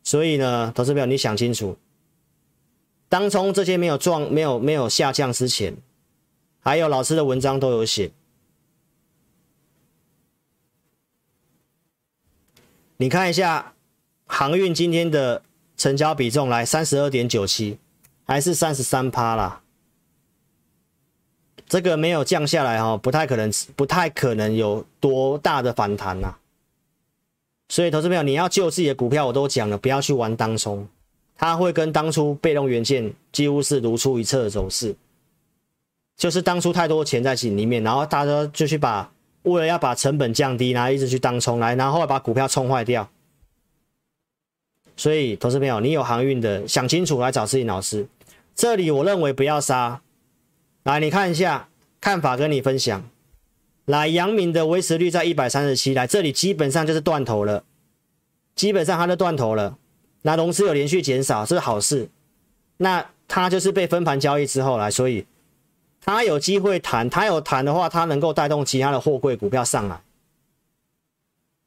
[0.04, 1.78] 所以呢，投资朋友你想清楚，
[3.10, 5.76] 当冲这些没有撞、没有没有下降之前，
[6.60, 8.12] 还有老师的文章都有写。
[12.98, 13.74] 你看一下
[14.26, 15.42] 航运今天的
[15.76, 17.80] 成交比重，来三十二点九七，
[18.24, 19.62] 还是三十三趴啦。
[21.68, 26.36] 这个没有降下来哈，不太可能，不太可能有多大的反弹呐。
[27.70, 30.88] 所以，投资朋友，你要救自己的股票，我都讲了，不要去玩当冲，
[31.36, 34.96] 它会跟当初被动元件几乎是如出一辙的走势，
[36.16, 39.10] 就是当初太多钱在井里面，然后大家就去把。
[39.44, 43.10] 为了要把成本降低，然后一直去当冲来，然后把股票冲坏掉。
[44.96, 48.08] 所以，投资朋友，你有航运的，想清楚来找自己老师。
[48.56, 50.02] 这里我认为不要杀。
[50.84, 51.68] 来，你看一下
[52.00, 53.10] 看法，跟你分享。
[53.86, 57.64] 来，阳明的维持率在一百三十七，来这里基本上就是断头了，
[58.56, 59.78] 基本上它就断头了。
[60.22, 62.10] 那融资有连续减少，这是好事。
[62.78, 65.26] 那它就是被分盘交易之后来，所以。
[66.06, 70.04] 它有机会弹，它有弹的话，它能够带动其他的货柜股票上来。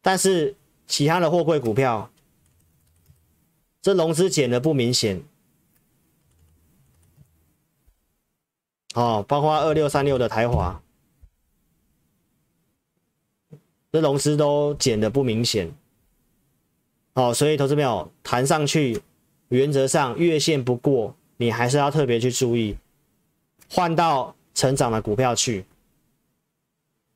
[0.03, 0.55] 但是
[0.87, 2.11] 其他的货柜股票，
[3.81, 5.23] 这融资减的不明显。
[8.95, 10.83] 哦，包括二六三六的台华，
[13.91, 15.73] 这融资都减的不明显。
[17.15, 19.03] 哦，所以投资朋友弹上去，
[19.49, 22.77] 原则上月线不过，你还是要特别去注意。
[23.71, 25.65] 换到成长的股票去，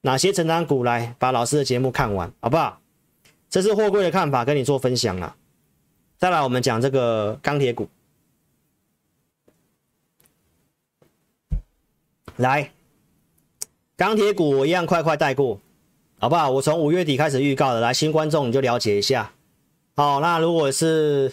[0.03, 1.14] 哪些成长股来？
[1.18, 2.80] 把老师的节目看完，好不好？
[3.48, 5.36] 这是货柜的看法，跟你做分享了。
[6.18, 7.88] 再来，我们讲这个钢铁股。
[12.36, 12.70] 来，
[13.96, 15.61] 钢铁股我一样快快带过，
[16.18, 16.51] 好不好？
[16.51, 19.32] 我从五月底开始预告的，来新观众你就了解一下。
[19.96, 21.32] 好，那如果是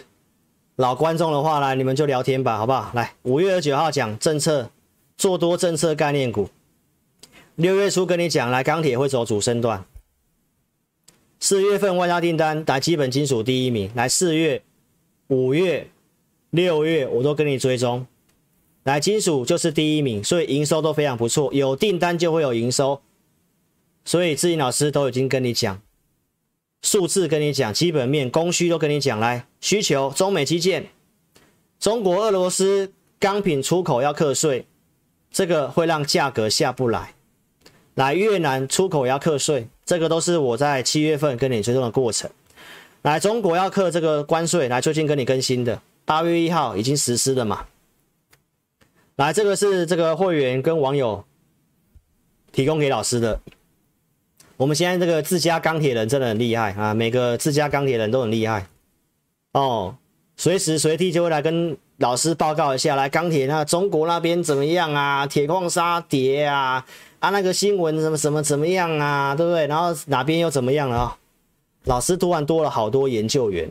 [0.75, 2.91] 老观众的话，来你们就聊天吧，好不好？
[2.93, 4.69] 来，五月二十九号讲政策。
[5.17, 6.49] 做多政策概念股，
[7.55, 9.83] 六月初跟你讲，来钢铁会走主升段。
[11.39, 14.61] 四月份外销订单来基本金属第一名，来四月、
[15.27, 15.89] 五月、
[16.51, 18.05] 六月我都跟你追踪，
[18.83, 23.01] 来金属就是第一名，所以营收都非常不错，有订单就会有营收，
[24.05, 25.81] 所以志颖老师都已经跟你讲，
[26.83, 30.89] 数字跟你讲，基本面、供需都跟你讲，来需求，中美基建，
[31.79, 34.67] 中国、俄罗斯钢品出口要课税。
[35.31, 37.13] 这个会让价格下不来，
[37.95, 42.29] 来越南出口要课税，这个都是我在七月份跟你追踪的过程。
[43.03, 47.67] 来中国要课这个关税，来最近跟你更新的，八月一号已经实施了嘛。
[49.15, 51.23] 来这个是这个会员跟网友
[52.51, 53.39] 提供给老师的。
[54.57, 58.67] 我们现在这个自家钢铁人真的很厉害啊，每个自家钢铁人都很厉害
[59.53, 59.97] 哦，
[60.35, 61.77] 随时随地就会来跟。
[61.97, 65.25] 老师报告一下，来钢铁那中国那边怎么样啊？
[65.25, 66.85] 铁矿砂跌啊
[67.19, 69.33] 啊，那个新闻什么什么怎么样啊？
[69.33, 69.65] 对不对？
[69.65, 71.17] 然后哪边又怎么样了啊？
[71.85, 73.67] 老师突然多了好多研究员，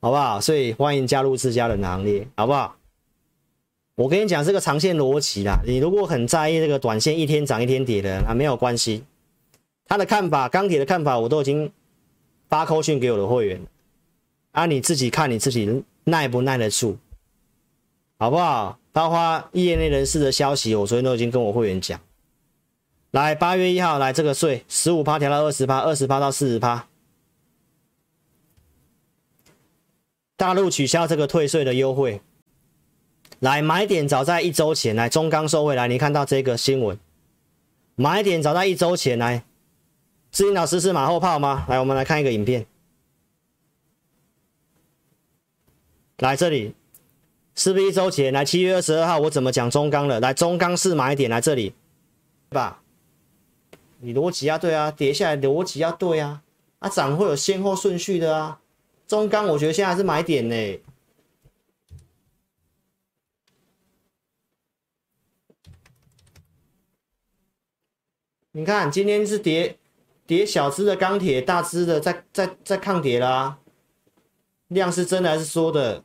[0.00, 0.40] 好不好？
[0.40, 2.74] 所以欢迎加入自家人的行列，好不好？
[3.94, 9.04] 我跟你讲这个长线逻辑啦，你如果很在意这个短线一天涨一天跌的啊，没有关系。
[9.86, 11.70] 他的看法，钢铁的看法，我都已经
[12.48, 13.60] 发扣讯给我的会员
[14.50, 15.84] 啊，你自己看你自己。
[16.08, 16.98] 耐不耐得住，
[18.16, 18.78] 好不好？
[18.92, 22.00] 包括业内人士的消息，我昨天都已经跟我会员讲。
[23.10, 26.86] 来，八月一号来这个税，十五趴调到二十趴，二十趴到四十趴。
[30.36, 32.20] 大陆取消这个退税的优惠，
[33.40, 36.96] 来买点早在一周前来中钢收回来，你看到这个新闻，
[37.96, 39.44] 买点早在一周前来，
[40.30, 41.66] 志林老师是马后炮吗？
[41.68, 42.64] 来，我们来看一个影片，
[46.18, 46.74] 来这里
[47.54, 50.18] 是不是一周前来七月二十二号我怎么讲中钢了？
[50.18, 51.74] 来中钢是买点来这里，
[52.48, 52.82] 对吧？
[54.00, 56.42] 你逻辑啊对啊，跌下来逻辑要对啊，
[56.78, 58.60] 啊涨会有先后顺序的啊。
[59.06, 60.80] 中钢我觉得现在还是买点呢。
[68.52, 69.78] 你看今天是跌
[70.26, 73.58] 跌小支的钢铁，大支的在在在抗跌啦、啊。
[74.68, 76.02] 量是真的还是说的？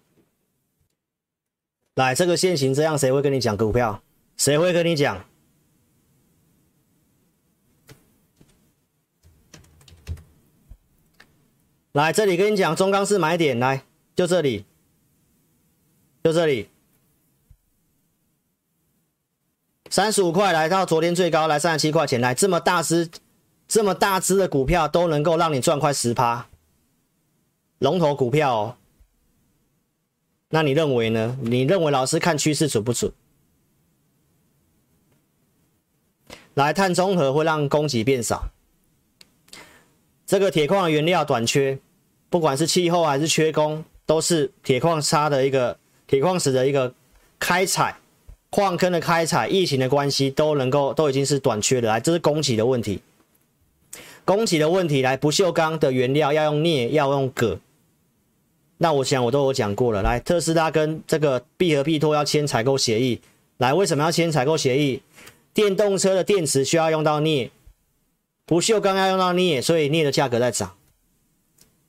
[1.95, 4.01] 来，这个线型这样，谁会跟你讲股票？
[4.37, 5.25] 谁会跟你讲？
[11.91, 13.83] 来这里跟你讲，中钢是买点，来
[14.15, 14.65] 就这里，
[16.23, 16.69] 就这里，
[19.89, 23.09] 三十五块来到昨天最高来三十七块钱，来这么大只，
[23.67, 26.47] 这么大只的股票都能够让你赚快十趴，
[27.81, 28.75] 龙头股票哦。
[30.49, 31.35] 那你认为呢？
[31.41, 33.11] 你认为老师看趋势准不准？
[36.53, 38.49] 来，碳中和会让供给变少。
[40.27, 41.79] 这个铁矿原料短缺，
[42.29, 46.93] 不管是气候还是缺工，都是铁矿砂的一个铁矿石的一个
[47.39, 47.97] 开采，
[48.51, 51.87] 矿坑的开采，疫情的关系都能够都已经是短缺的。
[51.87, 53.01] 来，这是供给的问题，
[54.23, 55.01] 供给的问题。
[55.01, 57.59] 来，不锈钢的原料要用镍，要用铬。
[58.83, 60.01] 那我想我都有讲过了。
[60.01, 63.21] 来，特斯拉跟这个必和必拓要签采购协议。
[63.57, 65.03] 来，为什么要签采购协议？
[65.53, 67.51] 电动车的电池需要用到镍。
[68.43, 70.75] 不锈钢要用到镍，所以镍的价格在涨，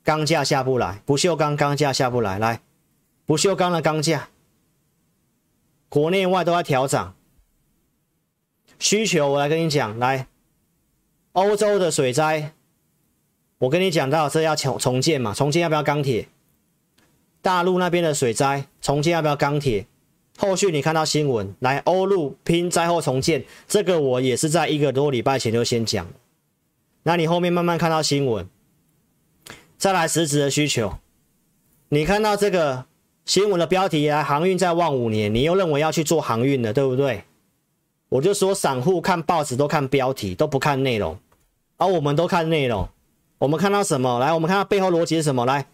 [0.03, 1.01] 钢价下不来。
[1.03, 2.61] 不锈钢钢价下不来，来，
[3.25, 4.29] 不锈钢的钢价，
[5.89, 7.15] 国内外都在调涨。
[8.77, 10.27] 需求我来跟你讲，来，
[11.31, 12.53] 欧洲的水灾，
[13.57, 16.27] 我跟你讲到这要重重建嘛，重建要不要钢铁？
[17.43, 19.85] 大陆那边的水灾重建要不要钢铁？
[20.37, 26.07] 后续你看到新闻，来，欧陆拼灾后重建，这个我也是在一个多礼拜前就先讲。
[27.03, 28.47] 那你后面慢慢看到新闻，
[29.77, 30.93] 再来实质的需求，
[31.89, 32.85] 你看到这个
[33.25, 37.25] 新闻的标题啊，航运再望五年，你又认为要去做航运了，对不对？
[38.07, 41.19] 我就说散户看报纸都看标题，都不看内容，
[41.75, 42.87] 而、我们都看内容。
[43.39, 44.19] 我们看到什么？
[44.19, 45.45] 来，我们看到背后逻辑是什么？
[45.45, 45.67] 来，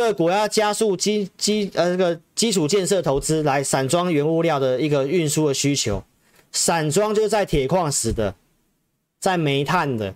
[0.00, 6.02] 各国要加速基基呃这个基础建设投资，来散装原物料的一个运输的需求，
[6.50, 8.34] 散装就是在铁矿石的，
[9.18, 10.14] 在煤炭的。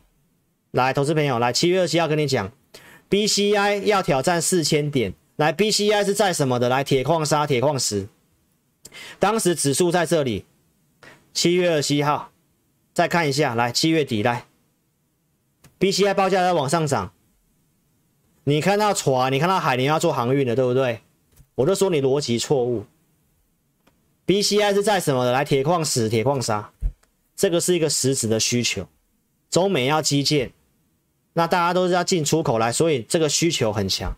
[0.70, 2.50] 来，投资朋友，来七月二十七号跟你讲
[3.10, 5.12] ，BCI 要挑战四千点。
[5.36, 6.70] 来，BCI 是在什么的？
[6.70, 8.08] 来，铁矿砂、铁矿石。
[9.18, 10.46] 当时指数在这里，
[11.34, 12.30] 七月二十七号，
[12.94, 14.46] 再看一下，来七月底来
[15.78, 17.12] ，BCI 报价在往上涨。
[18.44, 21.00] 你看到船，你看到海，你要做航运的，对不对？
[21.54, 22.84] 我就说你逻辑错误。
[24.26, 25.32] BCI 是在什么的？
[25.32, 26.70] 来，铁矿石、铁矿砂，
[27.36, 28.86] 这个是一个实质的需求，
[29.50, 30.52] 中美要基建。
[31.34, 34.16] 那大家都是要进出口来，所以这个需求很强。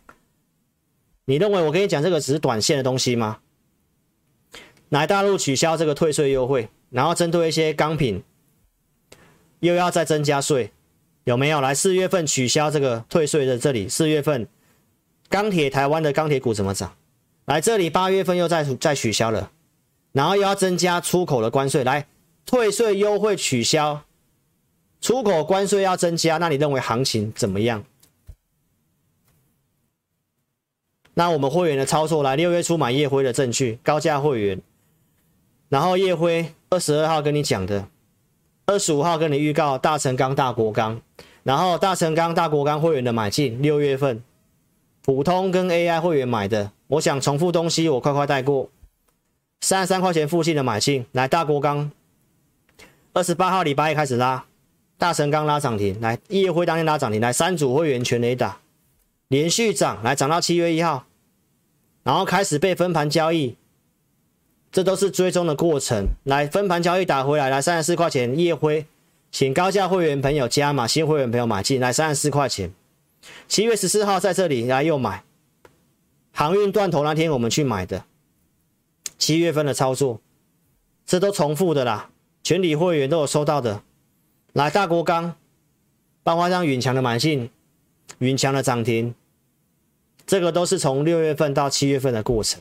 [1.25, 3.39] 你认为我跟你讲这个只是短线的东西吗？
[4.89, 8.23] 来大陆取消这个退税优惠，然后针对一些钢品
[9.61, 10.73] 又要再增加税，
[11.27, 11.61] 有没有？
[11.61, 14.47] 来四月份取消这个退税的这里，四月份
[15.29, 16.95] 钢铁台湾的钢铁股怎么涨？
[17.47, 19.51] 来这里八月份又再再取消了，
[20.13, 22.07] 然后又要增加出口的关税，来
[22.45, 24.05] 退税优惠取消。
[25.01, 27.85] 出口关税要增加，那你认为行情怎么样？
[31.15, 34.63] 那我们会员的操作来，六月初买烨辉的证据，高价会员，
[35.69, 37.89] 然后叶辉二十二号跟你讲的，
[38.67, 41.01] 二十五号跟你预告大成钢、大国钢，
[41.45, 44.23] 然后大成钢、大国钢会员的买进，六月份。
[45.03, 48.69] 普通跟 AI 会员买的，我想重复东西我快快带过，
[49.61, 51.93] 三十三块钱附近的买进，来大国钢，
[53.13, 54.45] 二十八号礼拜一开始拉。
[54.99, 58.59] 大成钢拉涨停，来烨辉当天拉涨停，来三组会员全雷打，
[59.29, 61.05] 连续涨，来涨到七月一号，
[62.03, 63.57] 然后开始被分盘交易，
[64.77, 66.07] 这都是追踪的过程。
[66.25, 68.85] 来分盘交易打回来，来三十四块钱夜辉，
[69.33, 72.71] 请高价会员朋友加码，新会员朋友买进来三十四块钱。
[73.49, 75.25] 七月十四号在这里来又买，
[76.31, 78.05] 航运断头那天我们去买的，
[79.17, 80.21] 七月份的操作，
[81.07, 82.11] 这都重复的啦，
[82.43, 83.81] 全体会员都有收到的。
[84.53, 85.37] 来大国钢，
[86.23, 87.49] 包括像允强的买进，
[88.19, 89.15] 允强的涨停，
[90.27, 92.61] 这个都是从六月份到七月份的过程。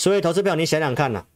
[0.00, 1.26] 所以，投资朋友，你想想看呐、啊，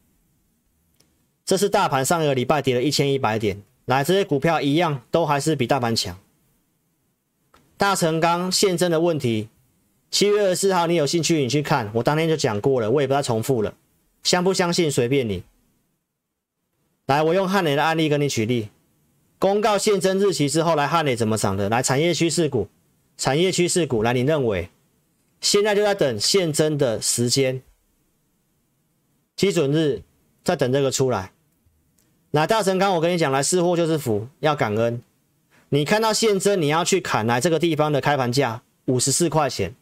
[1.44, 6.18] 这是大盘上个礼拜跌了一千一百点，来这些股票一样都还是比大盘强。
[7.76, 9.50] 大成钢现增的问题，
[10.10, 13.74] 七月二十四号你有兴趣你去看，我当天就讲过了，我也不再重复了，
[14.22, 15.42] 相不相信随便你。
[17.04, 18.70] 来，我用汉磊的案例跟你举例，
[19.38, 21.68] 公告现增日期之后，来汉磊怎么涨的？
[21.68, 22.68] 来，产业趋势股，
[23.18, 24.70] 产业趋势股，来，你认为
[25.42, 27.60] 现在就在等现增的时间？
[29.36, 30.02] 基准日
[30.42, 31.32] 在等这个出来，
[32.30, 35.02] 那大成刚我跟你讲，来是祸就是福，要感恩。
[35.70, 39.74] 你看到现增，你要去砍来这个地方的开盘价五十四块钱，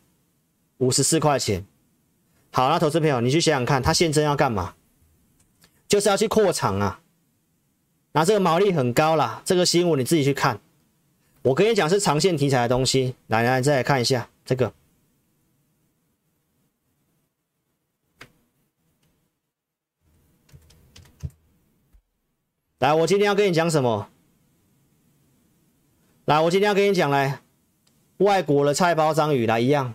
[0.78, 1.66] 五十四块钱。
[2.50, 4.74] 好，那投资朋友，你去想想看，它现增要干嘛？
[5.86, 7.00] 就是要去扩厂啊。
[8.12, 10.61] 那这个毛利很高啦，这个新闻你自己去看。
[11.42, 14.72] 我跟你讲是长线题材的东西，来来再来看一下这个。
[22.83, 24.09] 来，我今天要跟你讲什么？
[26.24, 27.39] 来，我今天要跟你讲，来，
[28.16, 29.95] 外国的菜包章鱼来一样，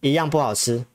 [0.00, 0.86] 一样不好吃，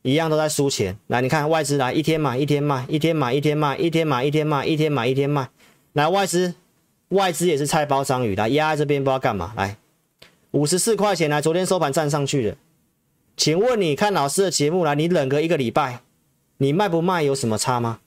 [0.00, 0.96] 一样都在输钱。
[1.08, 5.50] 来，你看外资来一天买一天卖，一天买一天卖，一天买一天卖，一天买一天卖。
[5.92, 6.54] 来，外资
[7.08, 9.52] 外资也是菜包章鱼来压在这边，不知道干嘛。
[9.54, 9.76] 来，
[10.52, 12.56] 五十四块钱来，昨天收盘站上去的。
[13.36, 16.00] 请问你看老师的节目来，你忍个一个礼拜，
[16.56, 18.00] 你卖不卖有什么差吗？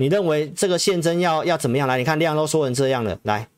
[0.00, 1.98] 你认为这个现增要要怎么样来？
[1.98, 3.48] 你看量都缩成这样了，来，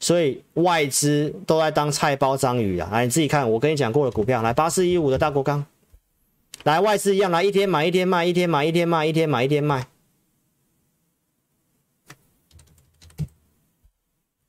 [0.00, 2.88] 所以外资都在当菜包章鱼啊！
[2.90, 5.64] 来，你自己看，我跟你讲过的股票，来八四一五的大国钢，
[6.64, 9.86] 来外资一样，来一天买一天卖，一天买一天卖，一天买一天卖。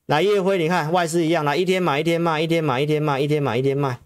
[0.07, 3.99] 来叶辉，你看外资一样，来一天买一天卖，一天买一天卖，一天买一天卖。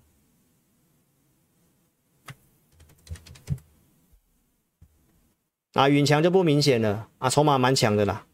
[5.80, 8.25] 啊，允强就不明显了啊，筹码蛮强的啦，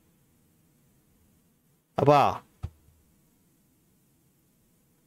[1.96, 2.42] 好不好？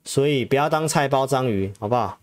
[0.04, 2.20] 所以不要当菜包章鱼，好不好？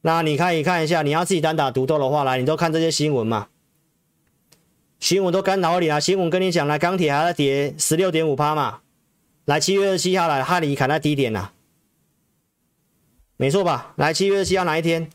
[0.00, 3.48] 那你可以看一下，你要自己单打独斗的话，来，你都看这些新闻嘛，
[4.98, 6.00] 新闻都干扰你啊。
[6.00, 8.80] 新闻跟你讲，来，钢铁还在跌十六点五趴嘛，
[9.44, 11.50] 来，七月二十七号来，哈里砍在低点呐，
[13.36, 13.92] 没错吧？
[13.96, 15.10] 来，七月二十七号哪一天？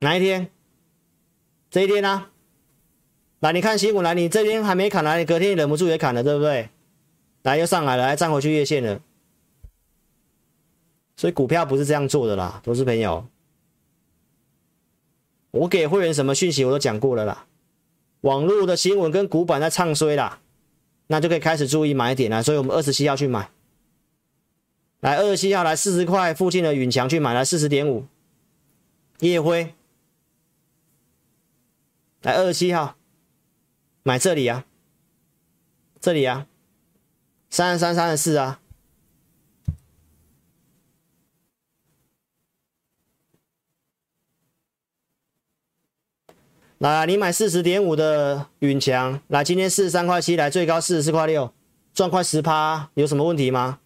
[0.00, 0.50] 哪一天？
[1.70, 2.30] 这一天啊！
[3.40, 6.70] 来，你看新闻来，你这天还没砍来，隔天忍不住也砍了，对不对？
[7.42, 9.00] 来，又上来了，来站回去月线了。
[11.16, 13.26] 所以股票不是这样做的啦，投资朋友。
[15.50, 17.46] 我给会员什么讯息我都讲过了啦。
[18.22, 20.40] 网络的新闻跟股板在唱衰啦，
[21.08, 22.42] 那就可以开始注意买点了。
[22.42, 23.50] 所以我们二十七号去买，
[25.00, 28.06] 来二十七号来四十块附近的允强去买来四十点五，
[29.18, 29.74] 夜辉。
[32.22, 32.96] 来二十七号，
[34.02, 34.66] 买这里啊，
[35.98, 36.46] 这里啊，
[37.48, 38.60] 三十三、三十四啊。
[46.76, 51.54] 来，你买四十点五的允强，来，今天四十三块七，来最高四十四块六，
[51.94, 53.80] 赚快十趴，有什么问题吗？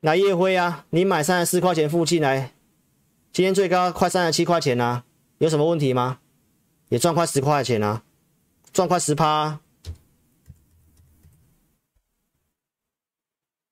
[0.00, 2.52] 来叶辉啊，你买三十四块钱附近来。
[3.32, 5.04] 今天最高快三十七块钱啊，
[5.38, 6.20] 有什么问题吗？
[6.90, 8.04] 也赚快十块钱啊，
[8.74, 9.60] 赚快十趴啊。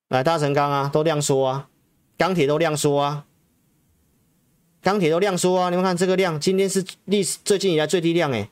[0.07, 1.69] 来大成钢啊，都量缩啊，
[2.17, 3.27] 钢铁都量缩啊，
[4.81, 5.69] 钢铁都量缩啊。
[5.69, 8.49] 你们看这个量，今天是历史最近以来最低量哎。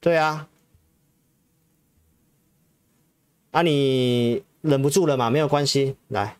[0.00, 0.48] 对啊，
[3.50, 5.28] 啊你忍不住了嘛？
[5.28, 6.37] 没有关系，来。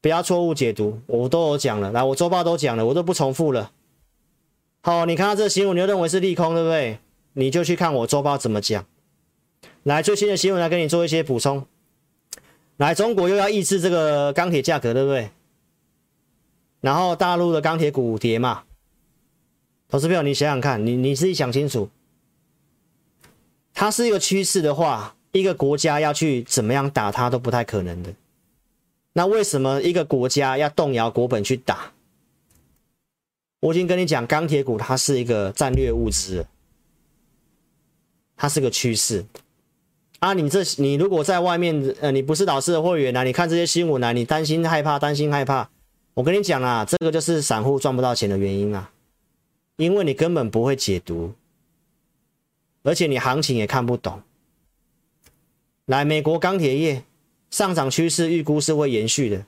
[0.00, 3.72] 不要错误解读，我都有讲了，来，我周报都讲了，我都不重复了。
[4.82, 7.00] 好，你看到这个新闻，你就认为是利空，对不对？
[7.32, 8.86] 你就去看我周报怎么讲。
[9.82, 11.66] 来，最新的新闻来给你做一些补充。
[12.76, 15.30] 来，中国又要抑制这个钢铁价格，对不对？
[16.80, 18.62] 然后大陆的钢铁股跌嘛。
[19.88, 21.88] 投资朋友，你想想看，你你自己想清楚，
[23.74, 28.12] 它是一个趋势的话，一个国家要去怎么样打它都不太可能的。
[29.16, 31.90] 那为什么一个国家要动摇国本去打？
[33.60, 36.46] 我已经跟你讲，钢铁股它是一个战略物资，
[38.36, 39.24] 它是个趋势。
[40.18, 45.70] 啊，你这你如果在外面，呃，你不是老师的会员啊，你看这些新闻啊，你担心害怕，担心害怕。
[46.12, 48.92] 我跟你讲啊，这个就是散户赚不到钱的原因啊，
[49.76, 51.32] 因为你根本不会解读，
[52.82, 54.20] 而且你行情也看不懂。
[55.86, 57.02] 来，美国钢铁业
[57.56, 59.46] 上涨趋势预估是会延续的。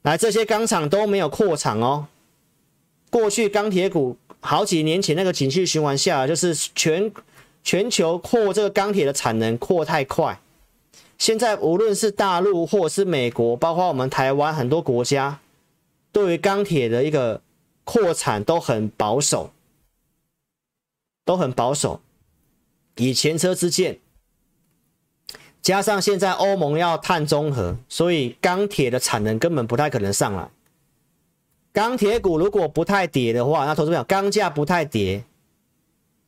[0.00, 2.06] 来，这些钢厂都没有扩厂哦。
[3.10, 7.12] 过去钢铁股好几年前那个景气循环下，就是全
[7.62, 10.40] 全球扩这个钢铁的产能扩太快。
[11.18, 15.38] 现在无论是大陆或是美国，包括我们台湾很多国家，
[16.10, 17.42] 对于钢铁的一个
[17.84, 19.52] 扩产都很保守，
[21.26, 22.00] 都很保守，
[22.96, 23.98] 以前车之鉴。
[25.62, 30.48] 加上现在欧盟要碳中和，所以钢铁的产能根本不太可能上来。
[31.72, 35.24] 钢铁股如果不太跌的话，那投资朋友钢价不太跌，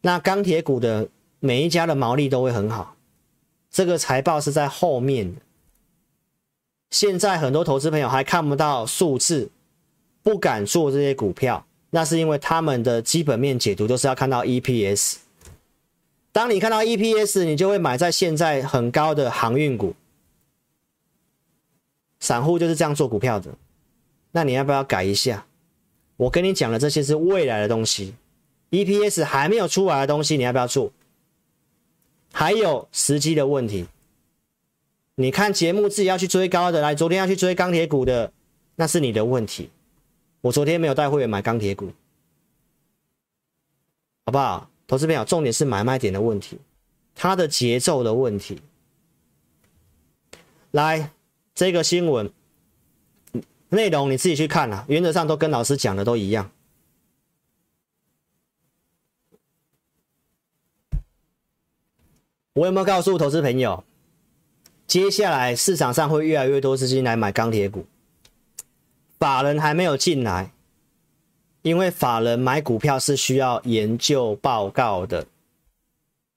[0.02, 1.08] 那钢铁股的
[1.40, 2.94] 每一家的毛利都会很好。
[3.70, 5.40] 这个财报是在后面的，
[6.90, 9.50] 现在很多投资朋友还看不到数字，
[10.22, 15.16] 不敢做这些股票，那是因为他们的基本面解读都是要看到 EPS。
[16.32, 19.94] 当你看到 EPS，你就会买在现在很高的航运股。
[22.18, 23.54] 散户就是这样做股票的，
[24.30, 25.46] 那你要不要改一下？
[26.16, 28.14] 我跟你讲的这些是未来的东西
[28.70, 30.92] ，EPS 还没有出来的东西，你要不要做？
[32.32, 33.88] 还有时机的问题。
[35.16, 38.32] 你看节目自己要去追高的，来，昨天要去追钢铁股的，
[38.76, 39.68] 那是你的问题。
[40.40, 41.92] 我昨天没有带会员买钢铁股，
[44.24, 44.70] 好不好？
[44.92, 46.58] 投资朋友，重点是买卖点的问题，
[47.14, 48.60] 它的节奏的问题。
[50.70, 51.12] 来，
[51.54, 52.30] 这个新闻
[53.70, 56.50] 内容你自己去看啊，原则上都跟老师讲的都一样。
[62.52, 63.82] 我有没有告诉投资朋友，
[64.86, 67.86] 接下来市场上会越来越多资金来买钢铁股，
[69.18, 70.52] 法人还没有进来。
[71.62, 75.26] 因为法人买股票是需要研究报告的，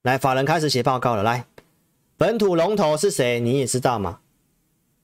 [0.04, 1.24] 来，法人开始写报告了。
[1.24, 1.46] 来，
[2.16, 3.40] 本土龙头是谁？
[3.40, 4.20] 你也知道吗？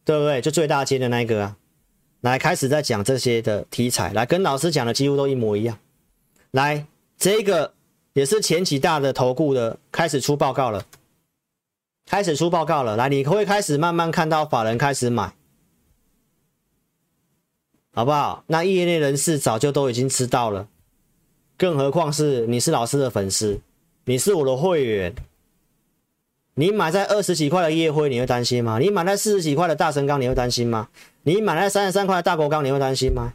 [0.06, 0.40] 对不对？
[0.40, 1.58] 就最大间的那个啊。
[2.22, 5.80] 来，开始在讲这些的题材，来，跟老师讲的几乎都一模一样。
[6.52, 6.86] 来，
[7.18, 7.74] 这个
[8.14, 10.86] 也是前几大的投顾的开始出报告了，
[12.06, 12.96] 开始出报告了。
[12.96, 15.34] 来，你会开始慢慢看到法人开始买。
[17.94, 18.46] 好不好？
[18.48, 20.70] 那业内人士早就都已经知道了，
[21.58, 23.60] 更何况是你是老师的粉丝，
[24.06, 25.14] 你是我的会员，
[26.54, 28.80] 你买在二十几块的夜辉，你会担心吗？
[28.80, 30.88] 你买在四十几块的大神钢，你会担心吗？
[31.24, 33.34] 你买在三十三块的大国钢，你会担心吗？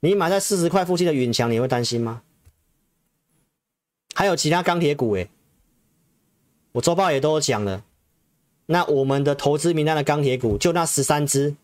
[0.00, 2.22] 你买在四十块附近的允强，你会担心吗？
[4.14, 5.28] 还有其他钢铁股，诶，
[6.72, 7.84] 我周报也都有讲了，
[8.66, 11.56] 那我们的投资名单的钢铁股就那十三只。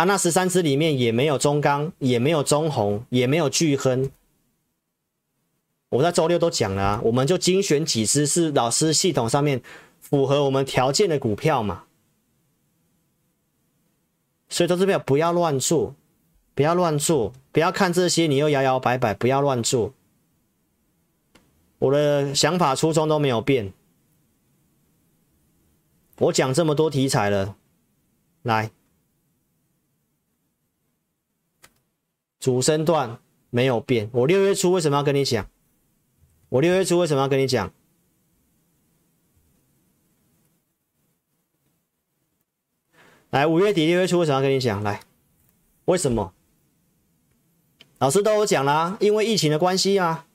[0.00, 4.10] 啊，那十三只里面也没有中钢，也没有中红，也没有巨亨。
[5.90, 9.60] 我在周六都讲了啊，我们就精选几只是老师系统上面
[10.00, 11.84] 符合我们条件的股票嘛。
[14.48, 15.94] 所以投资朋友不要乱做，
[16.54, 19.92] 不要乱做，不要看这些你又摇摇摆摆，不要乱做。
[21.78, 23.74] 我的想法初衷都没有变。
[26.16, 27.54] 我讲这么多题材了，
[28.40, 28.70] 来。
[32.40, 33.18] 主升段
[33.50, 35.48] 没有变，我六月初为什么要跟你讲？
[36.48, 37.72] 我六月初为什么要跟你讲？
[43.28, 44.82] 来，五月底六月初为什么要跟你讲？
[44.82, 45.02] 来，
[45.84, 46.32] 为什么？
[47.98, 50.26] 老师都有讲啦，因为疫情的关系啊，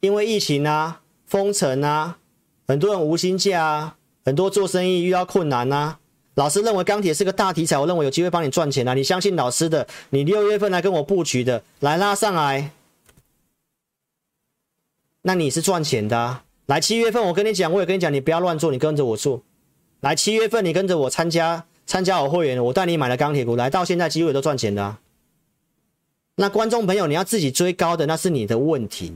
[0.00, 2.18] 因为疫情啊，封城啊，
[2.66, 6.00] 很多人无薪假啊，很多做生意遇到困难啊。
[6.38, 8.94] 老师认为钢铁是个大题材，我认为有机会帮你赚钱啊！
[8.94, 12.70] 你相信老师的，你六月份来跟我布局的，来拉上来，
[15.22, 16.44] 那你是赚钱的啊。
[16.66, 19.42] 来七月份，我跟你讲，我也跟你讲，你不要乱做，你跟着我做。
[19.98, 24.96] 来七月份，你跟着我参加参加我会员，我带你买了钢铁股，来到现在几乎也都赚钱的。
[26.36, 29.12] 那观众朋友，你要自己追高的，那是你的问题，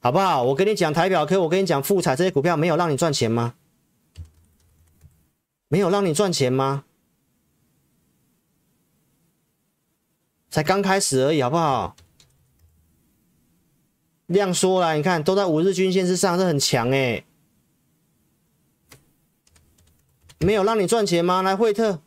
[0.00, 0.42] 好不好？
[0.42, 3.54] 我跟你讲台表科，我跟你讲富彩这些股票没有让你赚钱吗？
[5.68, 6.84] 没有让你赚钱吗？
[10.50, 11.94] 才刚开始而已，好不好？
[14.26, 17.24] 量缩了，你看都在五日均线之上，这很强哎。
[20.38, 21.42] 没有让你赚钱吗？
[21.42, 22.00] 来惠特，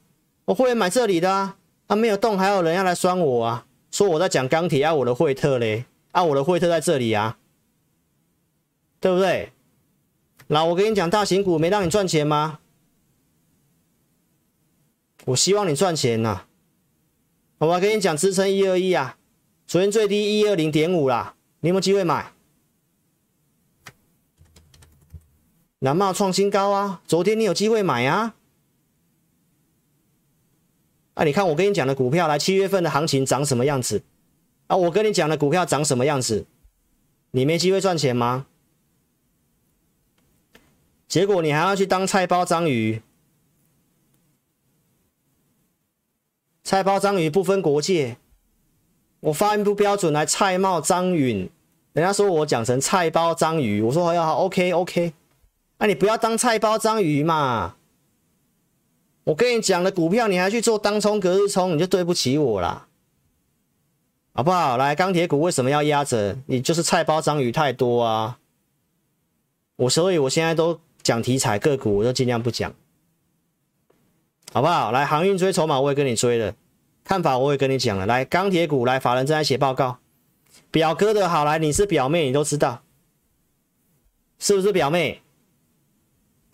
[0.45, 1.57] 我会员买这里的啊，
[1.87, 7.37] 啊没有动，还有人要来酸我啊，说我在讲钢铁啊，我的惠特嘞，啊我的惠特在这里啊，
[8.99, 9.51] 对不对？
[10.47, 12.60] 那我跟你讲，大型股没让你赚钱吗？
[15.25, 16.47] 我希望你赚钱呐、啊。
[17.59, 19.17] 我跟你讲，支撑一二一啊，
[19.67, 22.33] 昨天最低一二零点五啦，你有没有机会买？
[25.79, 28.35] 南茂创新高啊，昨天你有机会买啊。
[31.13, 34.01] 啊，你看我跟你讲的股票，来七月份的行情长什么样子？
[34.67, 36.45] 啊，我跟你讲的股票长什么样子？
[37.31, 38.47] 你没机会赚钱吗？
[41.07, 43.01] 结果你还要去当菜包章鱼，
[46.63, 48.17] 菜包章鱼不分国界，
[49.19, 51.49] 我发音不标准，来菜帽章鱼，
[51.93, 55.13] 人家说我讲成菜包章鱼，我说好呀好，OK OK，
[55.79, 57.75] 那、你不要当菜包章鱼嘛。
[59.23, 62.87] 我跟你讲的股票，你还去做当冲隔日冲，你就对不起我啦，
[64.33, 64.77] 好不好？
[64.77, 66.37] 来，钢铁股为什么要压着？
[66.45, 68.39] 你就是菜包章鱼太多啊！
[69.75, 72.73] 我所以，我现在都讲题材个股，我都尽量不讲，
[74.53, 74.91] 好不好？
[74.91, 76.53] 来，航运追筹码，我也跟你追了，
[77.05, 78.05] 看法我也跟你讲了。
[78.05, 79.99] 来，钢铁股，来，法人正在写报告，
[80.69, 82.83] 表哥的好，来，你是表妹，你都知道，
[84.39, 85.21] 是不是表妹？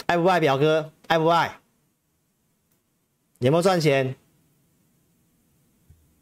[0.05, 0.91] 爱不爱表哥？
[1.07, 1.59] 爱不爱？
[3.39, 4.15] 有没有赚钱？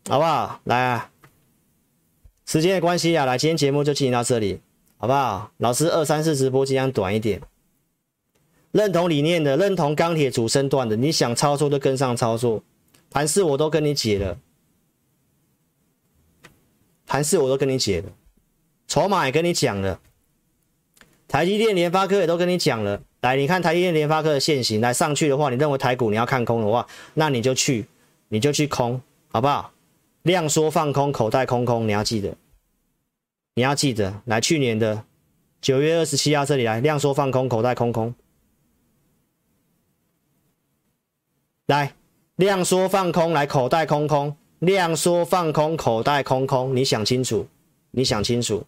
[0.07, 0.61] 好不好？
[0.63, 1.11] 来啊！
[2.45, 4.61] 时间的关系啊，来，今天节目就进行到这里，
[4.97, 5.51] 好不好？
[5.57, 7.41] 老师二三四直播尽量短一点。
[8.76, 12.61] 认同理念的，认同钢铁主升段的，你想操作就跟上操作。
[13.09, 14.38] 盘势我都跟你解了，
[17.07, 18.09] 盘势我都跟你解了，
[18.86, 20.01] 筹码也跟你讲了，
[21.26, 23.01] 台积电、联发科也都跟你讲了。
[23.21, 27.86] 来，你看台积电、联发科的线型，来上去的话，你认为台股你要看空的话，那你就去，
[28.28, 29.71] 你就去空，好不好？
[30.23, 32.36] 量缩放空，口袋空空，你要记得，
[33.53, 34.21] 你要记得。
[34.26, 35.05] 来，去年的
[35.61, 38.13] 九月二十七号这里来，量缩放空，口袋空空。
[41.68, 41.95] 来，
[42.36, 47.47] 量缩放空，来口袋空空，量缩放空，口袋空空，你想清楚，
[47.91, 48.66] 你想清楚。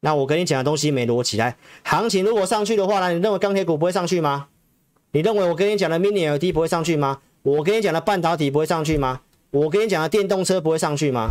[0.00, 3.12] 那我跟你讲的东西没逻辑，来，行情如果上去的话呢？
[3.12, 4.48] 你认为钢铁股不会上去吗？
[5.12, 7.20] 你认为我跟你讲的 Mini LED 不会上去吗？
[7.42, 9.20] 我跟你讲的半导体不会上去吗？
[9.50, 11.30] 我跟你讲的电动车不会上去吗？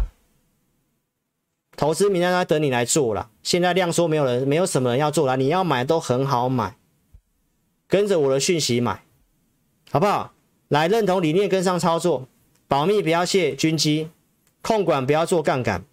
[1.76, 6.76] 投资名单在等你来做了，现在量缩没有人，没有什么人要做了，你要买都很好买，
[7.88, 9.04] 跟着我的讯息买，
[9.92, 10.34] 好不好？
[10.70, 12.28] 来，认同理念跟上操作，
[12.67, 14.09] 保密不要泄军机，
[14.61, 15.84] 控管不要做杠杆。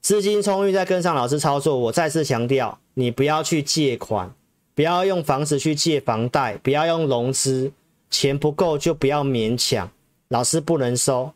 [0.00, 1.76] 资金充裕，再跟上老师操作。
[1.76, 4.34] 我再次强调，你不要去借款，
[4.74, 7.70] 不要用房子去借房贷，不要用融资，
[8.08, 9.90] 钱不够就不要勉强，
[10.28, 11.32] 老师不能收。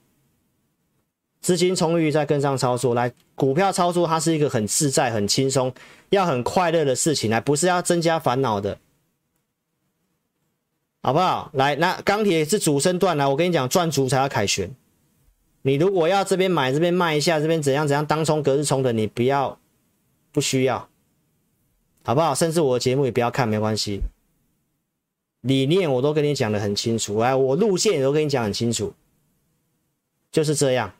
[1.42, 2.94] 资金充裕，再跟上操作。
[2.94, 5.70] 来，股票操作它是一个很自在、很轻松、
[6.08, 8.78] 要很快乐的事情，来，不是要增加烦恼的，
[11.04, 11.50] 好不好？
[11.54, 14.72] 来，那钢铁是主升段，来，我跟你讲，赚足才要凯旋。
[15.62, 19.58] 你如果要这边买这边卖一下，这边怎样怎样当冲隔日冲的，你不要，
[20.30, 20.88] 不需要，
[22.04, 22.32] 好不好？
[22.34, 24.02] 甚至我的节目也不要看，没关系。
[25.40, 28.94] 理念我都跟你讲的很清楚，来，我路线也都跟你讲很清楚，
[30.30, 30.92] 就是这样，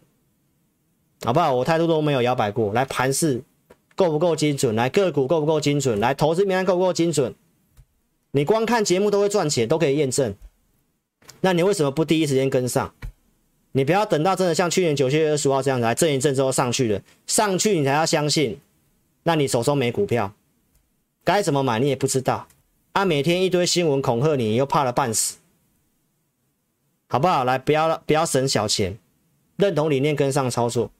[1.25, 1.55] 好不好？
[1.55, 2.73] 我态度都没有摇摆过。
[2.73, 3.41] 来，盘势
[3.95, 4.75] 够不够精准？
[4.75, 6.01] 来，个股够不够精准？
[6.01, 7.33] 来，投资名单够不够精准？
[8.33, 10.35] 你光看节目都会赚钱，都可以验证。
[11.41, 12.95] 那你为什么不第一时间跟上？
[13.73, 18.59] 你不要等到真的像去年九月二十号这样子来震一震之后上去了，上去你才要相信，
[19.23, 20.35] 那你手中没股票，
[21.25, 22.49] 该怎么买你也不知道
[22.93, 23.05] 啊！
[23.05, 25.37] 每天一堆新闻恐吓你，你又怕了半死，
[27.09, 27.45] 好不好？
[27.45, 28.99] 来，不要不要省小钱，
[29.57, 30.91] 认同理念跟上操作。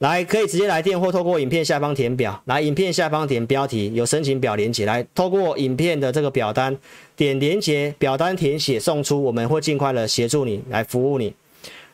[0.00, 2.42] 来，可以直接来电或透过影片下方填表。
[2.46, 4.86] 来，影片下方点标题有申请表连结。
[4.86, 6.74] 来，透过影片的这个表单
[7.14, 11.34] 点连结，表单填写送出，我们会尽快的协助你来服务你。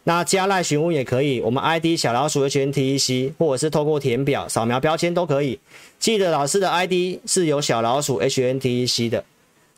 [0.04, 5.58] 那加赖询问也可以，我们 ID 小老鼠 HNTEC，或者是透过填表扫描标签都可以。
[5.98, 9.24] 记得老师的 ID 是有小老鼠 HNTEC 的。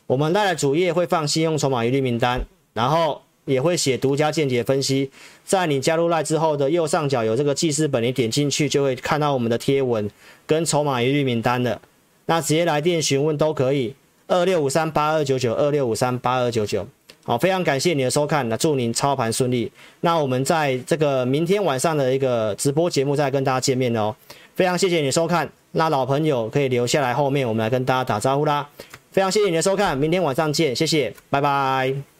[0.05, 2.45] 我们赖的主页会放信用筹码一律名单，
[2.75, 3.23] 然后。
[3.45, 5.09] 也会写独家见解分析，
[5.49, 10.07] 在你加入赖之后的右上角有这个记事本，你点进去就会看到我们的贴文
[10.45, 11.81] 跟筹码一律名单的。
[12.27, 13.95] 那直接来电询问都可以，
[14.27, 16.87] 二六五三八二九九二六五三八二九九。
[17.23, 19.71] 好，非常感谢你的收看，那祝您操盘顺利。
[20.01, 24.15] 那我们在这个明天晚上的一个直播节目再跟大家见面哦。
[24.53, 28.69] 非常谢谢你的收看，那老朋友可以留下来，后面我们来跟大家打招呼啦。
[29.11, 32.18] 非常谢谢你的收看，明天晚上见，谢谢，拜拜。